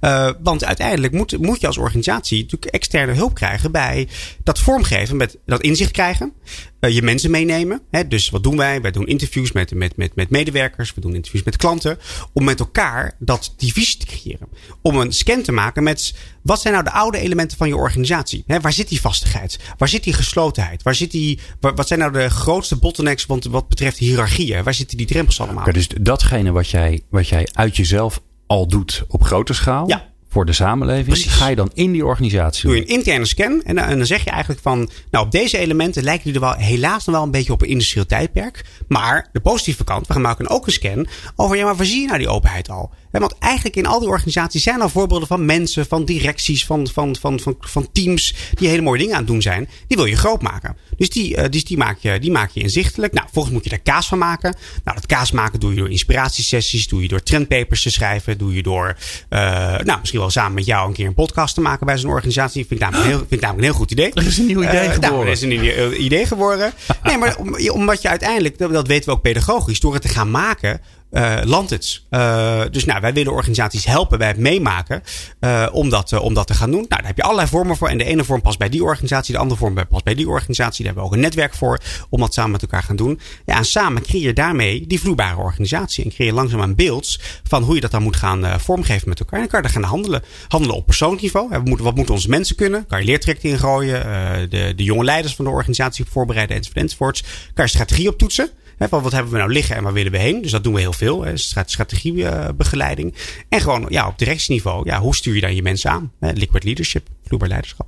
[0.00, 2.42] Eh, want uiteindelijk moet, moet je als organisatie...
[2.42, 4.08] natuurlijk externe hulp krijgen bij
[4.44, 5.16] dat vormgeven.
[5.16, 6.32] Met dat inzicht krijgen.
[6.80, 7.82] eh, je mensen meenemen.
[7.90, 8.08] Hè?
[8.08, 8.80] Dus wat doen wij?
[8.80, 10.94] Wij doen interviews met, met, met, met medewerkers.
[10.94, 11.98] We doen interviews met klanten.
[12.32, 14.48] Om met elkaar dat, die visie te creëren.
[14.82, 18.44] Om een scan te maken met wat zijn nou de oude elementen van je organisatie?
[18.60, 19.58] Waar zit die vastigheid?
[19.78, 20.82] Waar zit die geslotenheid?
[20.82, 24.64] Waar zit die, wa- wat zijn nou de grootste bottlenecks want wat betreft hiërarchieën?
[24.64, 25.62] Waar zitten die drempels allemaal?
[25.62, 29.88] Oké, dus datgene wat jij, wat jij uit jezelf al doet op grote schaal.
[29.88, 30.10] Ja.
[30.28, 31.06] Voor de samenleving.
[31.06, 31.32] Precies.
[31.32, 34.06] Ga je dan in die organisatie Doe je een interne scan en dan, en dan
[34.06, 37.24] zeg je eigenlijk van, nou op deze elementen lijken die er wel helaas nog wel
[37.24, 38.64] een beetje op een industrieel tijdperk.
[38.88, 42.06] Maar de positieve kant, we maken ook een scan over, ja maar waar zie je
[42.06, 42.90] nou die openheid al?
[43.20, 47.16] Want eigenlijk in al die organisaties zijn al voorbeelden van mensen, van directies, van, van,
[47.16, 49.68] van, van, van teams die hele mooie dingen aan het doen zijn.
[49.86, 50.76] Die wil je groot maken.
[50.96, 53.12] Dus die, uh, dus die, maak je, die maak je inzichtelijk.
[53.12, 54.56] Nou, volgens moet je daar kaas van maken.
[54.84, 58.54] Nou, dat kaas maken doe je door inspiratiesessies, doe je door trendpapers te schrijven, doe
[58.54, 58.96] je door,
[59.30, 59.38] uh,
[59.78, 62.66] nou, misschien wel samen met jou een keer een podcast te maken bij zo'n organisatie.
[62.66, 64.12] Vind ik namelijk een heel, vind ik namelijk een heel goed idee.
[64.22, 65.10] Er is een nieuw idee geboren.
[65.10, 66.72] Nou, er is een nieuw idee geworden.
[67.02, 67.36] nee, maar
[67.72, 70.80] omdat je uiteindelijk, dat weten we ook pedagogisch, door het te gaan maken,
[71.12, 72.02] uh, het.
[72.10, 75.02] Uh, dus nou, wij willen organisaties helpen bij het meemaken
[75.40, 76.80] uh, om, dat, om dat te gaan doen.
[76.80, 77.88] Nou, daar heb je allerlei vormen voor.
[77.88, 80.84] En de ene vorm past bij die organisatie, de andere vorm past bij die organisatie.
[80.84, 83.20] Daar hebben we ook een netwerk voor om dat samen met elkaar gaan doen.
[83.46, 86.04] Ja, en samen creëer je daarmee die vloeibare organisatie.
[86.04, 89.20] En creëer je langzaam een beeld van hoe je dat dan moet gaan vormgeven met
[89.20, 89.34] elkaar.
[89.34, 90.22] En dan kan je er gaan handelen.
[90.48, 91.48] Handelen op persoonsniveau.
[91.48, 92.86] Wat moeten, wat moeten onze mensen kunnen?
[92.86, 94.02] Kan je leertrajecten ingooien?
[94.50, 97.22] de, de jonge leiders van de organisatie voorbereiden enzovoort, enzovoorts.
[97.54, 98.50] Kan je strategie op toetsen?
[98.90, 100.42] Wat hebben we nou liggen en waar willen we heen?
[100.42, 101.22] Dus dat doen we heel veel.
[101.22, 103.14] Hè, strategiebegeleiding.
[103.48, 104.86] En gewoon ja, op directieniveau.
[104.86, 106.12] Ja, hoe stuur je dan je mensen aan?
[106.18, 107.86] Liquid leadership, vloeibaar leiderschap.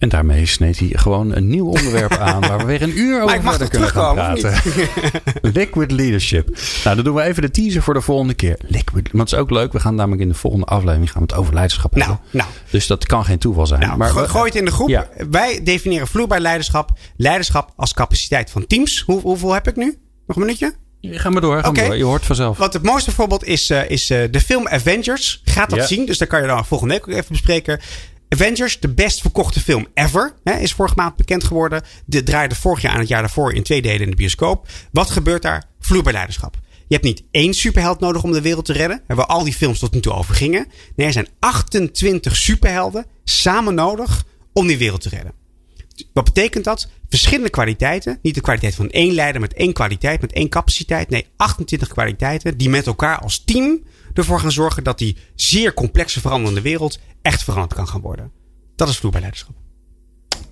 [0.00, 3.42] En daarmee sneed hij gewoon een nieuw onderwerp aan waar we weer een uur over
[3.42, 4.54] verder kunnen gaan praten.
[5.60, 6.48] Liquid leadership.
[6.84, 8.58] Nou, dan doen we even de teaser voor de volgende keer.
[8.66, 9.08] Liquid.
[9.12, 9.72] Want het is ook leuk.
[9.72, 12.26] We gaan namelijk in de volgende aflevering gaan we het over leiderschap nou, hebben.
[12.30, 12.48] Nou.
[12.70, 13.80] Dus dat kan geen toeval zijn.
[13.80, 14.88] Nou, maar gooi het in de groep.
[14.88, 15.08] Ja.
[15.30, 16.90] Wij definiëren vloeibaar leiderschap.
[17.16, 19.02] Leiderschap als capaciteit van teams.
[19.06, 19.98] Hoe, hoeveel heb ik nu?
[20.26, 20.74] Nog een minuutje?
[21.00, 21.96] Ga maar door, ga maar door.
[21.96, 22.58] Je hoort vanzelf.
[22.58, 25.42] Wat het mooiste voorbeeld is, uh, is uh, de film Avengers.
[25.44, 26.06] Gaat dat zien.
[26.06, 27.80] Dus daar kan je dan volgende week ook even bespreken.
[28.32, 31.82] Avengers, de best verkochte film ever, hè, is vorige maand bekend geworden.
[32.06, 34.68] De draaide vorig jaar en het jaar daarvoor in twee delen in de bioscoop.
[34.92, 35.64] Wat gebeurt daar?
[35.80, 36.58] Vloeibaar leiderschap.
[36.86, 39.02] Je hebt niet één superheld nodig om de wereld te redden.
[39.06, 40.66] Waar al die films tot nu toe over gingen.
[40.96, 45.32] Nee, er zijn 28 superhelden samen nodig om die wereld te redden.
[46.12, 46.88] Wat betekent dat?
[47.08, 48.18] Verschillende kwaliteiten.
[48.22, 51.08] Niet de kwaliteit van één leider met één kwaliteit, met één capaciteit.
[51.08, 53.82] Nee, 28 kwaliteiten die met elkaar als team
[54.14, 58.32] ervoor gaan zorgen dat die zeer complexe veranderende wereld echt veranderd kan gaan worden.
[58.76, 59.54] Dat is vloeibaar leiderschap.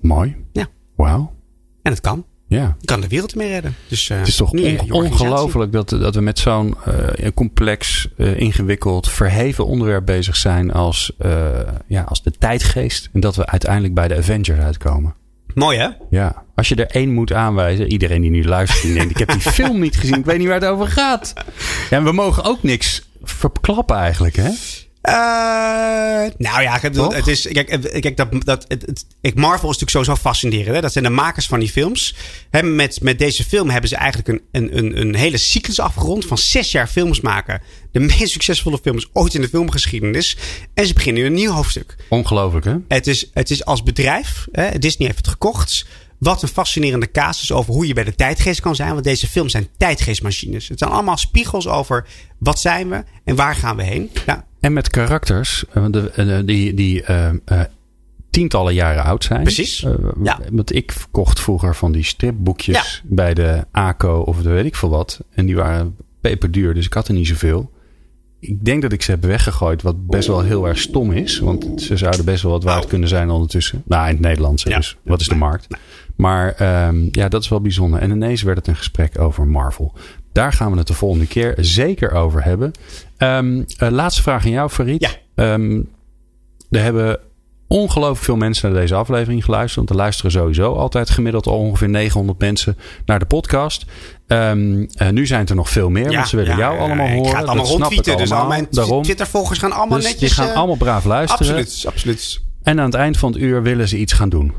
[0.01, 0.37] Mooi.
[0.53, 0.67] Ja.
[0.97, 1.33] Wauw.
[1.83, 2.25] En het kan.
[2.47, 2.77] Ja.
[2.81, 3.75] Je kan de wereld ermee redden.
[3.89, 8.41] Dus, uh, het is toch on ongelooflijk dat, dat we met zo'n uh, complex, uh,
[8.41, 11.13] ingewikkeld, verheven onderwerp bezig zijn als,
[11.87, 13.09] ja, als de tijdgeest.
[13.13, 15.15] En dat we uiteindelijk bij de Avengers uitkomen.
[15.55, 15.89] Mooi hè?
[16.11, 16.45] Ja.
[16.55, 19.53] Als je er één moet aanwijzen, iedereen die nu luistert, die denkt: ik heb die
[19.61, 21.33] film niet gezien, ik weet niet waar het over gaat.
[21.91, 24.51] Ja, en we mogen ook niks verklappen eigenlijk, hè?
[25.03, 27.49] Uh, nou ja, het, het is.
[27.53, 30.75] Kijk, kijk dat, dat, het, het, Marvel is natuurlijk sowieso fascinerend.
[30.75, 30.81] Hè?
[30.81, 32.15] Dat zijn de makers van die films.
[32.63, 36.73] Met, met deze film hebben ze eigenlijk een, een, een, hele cyclus afgerond van zes
[36.73, 37.63] jaar films maken.
[37.93, 40.37] De meest succesvolle films ooit in de filmgeschiedenis.
[40.75, 41.97] En ze beginnen een nieuw hoofdstuk.
[42.09, 42.75] Ongelooflijk, hè?
[42.89, 44.47] Het is, het is als bedrijf.
[44.53, 44.79] Hè?
[44.79, 45.87] Disney heeft het gekocht.
[46.19, 48.93] Wat een fascinerende casus over hoe je bij de tijdgeest kan zijn.
[48.93, 50.69] Want deze films zijn tijdgeestmachines.
[50.69, 52.07] Het zijn allemaal spiegels over
[52.39, 54.11] wat zijn we en waar gaan we heen.
[54.27, 57.61] Nou, en met karakters eh, eh, die, die uh, uh,
[58.31, 59.43] tientallen jaren oud zijn.
[59.43, 59.87] Precies.
[60.23, 60.41] ja.
[60.53, 64.89] Want ik kocht vroeger van die stripboekjes bij de ACO of de weet ik veel
[64.89, 65.21] wat.
[65.31, 67.71] En die waren peperduur, dus ik had er niet zoveel.
[68.41, 71.39] Ik denk dat ik ze heb weggegooid, wat best wel heel erg stom is.
[71.39, 73.83] Want ze zouden best wel wat waard kunnen zijn ondertussen.
[73.87, 74.63] Nou, in het Nederlands.
[74.63, 74.77] Ja.
[74.77, 75.67] Dus wat is de markt?
[76.19, 78.01] Maar um, ja, dat is wel bijzonder.
[78.01, 79.93] En ineens werd het een gesprek over Marvel.
[80.33, 82.73] Daar gaan we het de volgende keer zeker over hebben.
[83.19, 85.19] Um, uh, laatste vraag aan jou, Farid.
[85.35, 85.55] Ja.
[85.55, 85.89] Um,
[86.71, 87.21] er hebben
[87.67, 89.77] ongelooflijk veel mensen naar deze aflevering geluisterd.
[89.77, 93.85] Want er luisteren sowieso altijd gemiddeld al ongeveer 900 mensen naar de podcast.
[94.27, 96.79] Um, uh, nu zijn het er nog veel meer, ja, want ze willen ja, jou
[96.79, 97.25] allemaal horen.
[97.25, 98.69] Ik ga het allemaal rondtweeten, dus al mijn
[99.03, 100.21] Twitter-volgers gaan allemaal dus netjes...
[100.21, 101.57] die gaan uh, allemaal braaf luisteren.
[101.57, 102.41] Absoluut, absoluut.
[102.63, 104.53] En aan het eind van het uur willen ze iets gaan doen.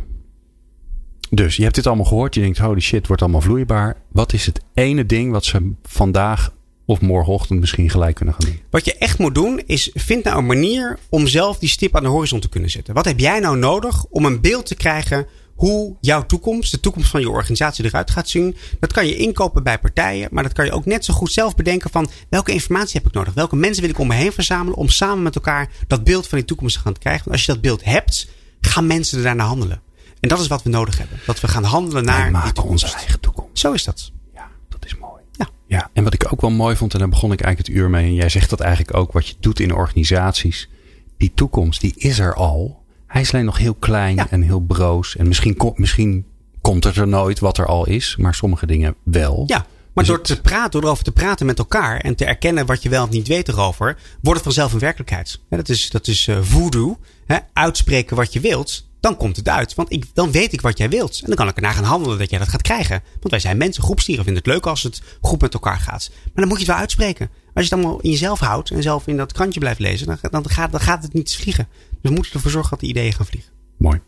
[1.29, 2.35] Dus je hebt dit allemaal gehoord.
[2.35, 3.97] Je denkt, holy shit, wordt allemaal vloeibaar.
[4.11, 6.53] Wat is het ene ding wat ze vandaag
[6.85, 8.59] of morgenochtend misschien gelijk kunnen gaan doen?
[8.69, 12.03] Wat je echt moet doen, is vind nou een manier om zelf die stip aan
[12.03, 12.93] de horizon te kunnen zetten.
[12.93, 15.27] Wat heb jij nou nodig om een beeld te krijgen
[15.59, 18.55] hoe jouw toekomst, de toekomst van je organisatie eruit gaat zien.
[18.79, 21.55] Dat kan je inkopen bij partijen, maar dat kan je ook net zo goed zelf
[21.55, 23.33] bedenken van welke informatie heb ik nodig?
[23.33, 26.37] Welke mensen wil ik om me heen verzamelen om samen met elkaar dat beeld van
[26.37, 27.23] die toekomst te gaan krijgen?
[27.23, 28.27] Want als je dat beeld hebt,
[28.61, 29.81] gaan mensen er daarna handelen.
[30.19, 31.19] En dat is wat we nodig hebben.
[31.25, 33.59] Dat we gaan handelen naar Wij maken onze eigen toekomst.
[33.59, 34.11] Zo is dat.
[34.33, 35.21] Ja, dat is mooi.
[35.31, 35.47] Ja.
[35.67, 35.89] ja.
[35.93, 38.05] En wat ik ook wel mooi vond, en daar begon ik eigenlijk het uur mee.
[38.05, 40.69] En jij zegt dat eigenlijk ook wat je doet in organisaties.
[41.17, 42.83] Die toekomst, die is er al.
[43.07, 45.15] Hij is alleen nog heel klein en heel broos.
[45.15, 46.25] En misschien, kom, misschien
[46.61, 48.15] komt het er nooit wat er al is.
[48.19, 49.43] Maar sommige dingen wel.
[49.47, 49.65] Ja.
[49.93, 52.83] Maar dus door te praten, door erover te praten met elkaar en te erkennen wat
[52.83, 55.39] je wel of niet weet erover, wordt het vanzelf een werkelijkheid.
[55.49, 56.97] dat is, dat is uh, voodoo.
[57.25, 57.37] Hè?
[57.53, 59.75] Uitspreken wat je wilt dan komt het uit.
[59.75, 61.19] Want ik, dan weet ik wat jij wilt.
[61.19, 63.01] En dan kan ik ernaar gaan handelen dat jij dat gaat krijgen.
[63.11, 66.09] Want wij zijn mensen, groepstieren vinden het leuk als het goed met elkaar gaat.
[66.23, 67.29] Maar dan moet je het wel uitspreken.
[67.53, 70.17] Als je het allemaal in jezelf houdt en zelf in dat krantje blijft lezen, dan,
[70.31, 71.67] dan, gaat, dan gaat het niet vliegen.
[71.89, 73.51] Dus we moeten ervoor zorgen dat de ideeën gaan vliegen.
[73.77, 73.99] Mooi.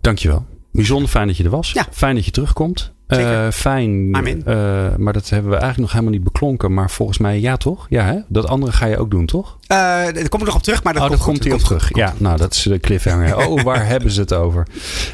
[0.00, 0.46] Dankjewel.
[0.72, 1.72] Bijzonder fijn dat je er was.
[1.72, 1.86] Ja.
[1.90, 2.94] Fijn dat je terugkomt.
[3.08, 3.90] Uh, fijn.
[4.16, 6.74] Uh, maar dat hebben we eigenlijk nog helemaal niet beklonken.
[6.74, 7.86] Maar volgens mij ja, toch?
[7.88, 8.18] Ja, hè?
[8.28, 9.58] Dat andere ga je ook doen, toch?
[9.72, 10.82] Uh, daar kom ik nog op terug.
[10.82, 11.90] Maar dat oh, komt, dat komt hij op terug.
[11.94, 13.36] ja, nou, dat is de cliffhanger.
[13.46, 14.66] oh, waar hebben ze het over?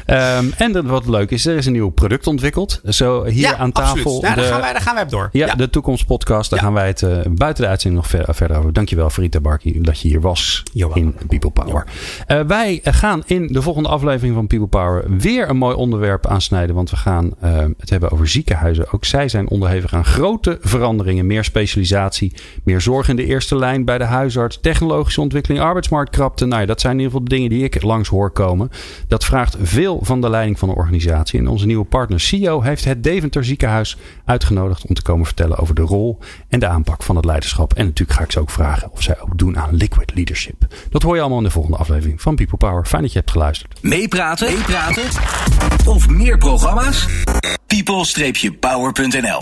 [0.07, 2.81] Um, en dat, wat leuk is, er is een nieuw product ontwikkeld.
[2.89, 4.21] Zo hier ja, aan tafel.
[4.21, 5.29] Ja, daar, gaan wij, daar gaan wij op door.
[5.31, 5.55] Ja, ja.
[5.55, 6.49] de toekomstpodcast.
[6.49, 6.65] Daar ja.
[6.65, 8.73] gaan wij het uh, buiten de uitzending nog ver, verder over.
[8.73, 11.85] Dankjewel, Farita Barki, dat je hier was in People Power.
[12.27, 16.75] Uh, wij gaan in de volgende aflevering van People Power weer een mooi onderwerp aansnijden.
[16.75, 17.31] Want we gaan
[17.77, 18.91] het hebben over ziekenhuizen.
[18.91, 21.27] Ook zij zijn onderhevig aan grote veranderingen.
[21.27, 22.33] Meer specialisatie,
[22.63, 26.45] meer zorg in de eerste lijn bij de huisarts, technologische ontwikkeling, arbeidsmarktkrapte.
[26.45, 28.69] Nou ja, dat zijn in ieder geval de dingen die ik langs hoor komen.
[29.07, 31.39] Dat vraagt veel van de leiding van de organisatie.
[31.39, 35.75] En onze nieuwe partner CEO heeft het Deventer ziekenhuis uitgenodigd om te komen vertellen over
[35.75, 36.19] de rol
[36.49, 37.73] en de aanpak van het leiderschap.
[37.73, 40.67] En natuurlijk ga ik ze ook vragen of zij ook doen aan liquid leadership.
[40.89, 42.85] Dat hoor je allemaal in de volgende aflevering van People Power.
[42.85, 43.79] Fijn dat je hebt geluisterd.
[43.81, 45.03] Meepraten, meepraten
[45.85, 47.07] of meer programma's?
[47.67, 49.41] people-power.nl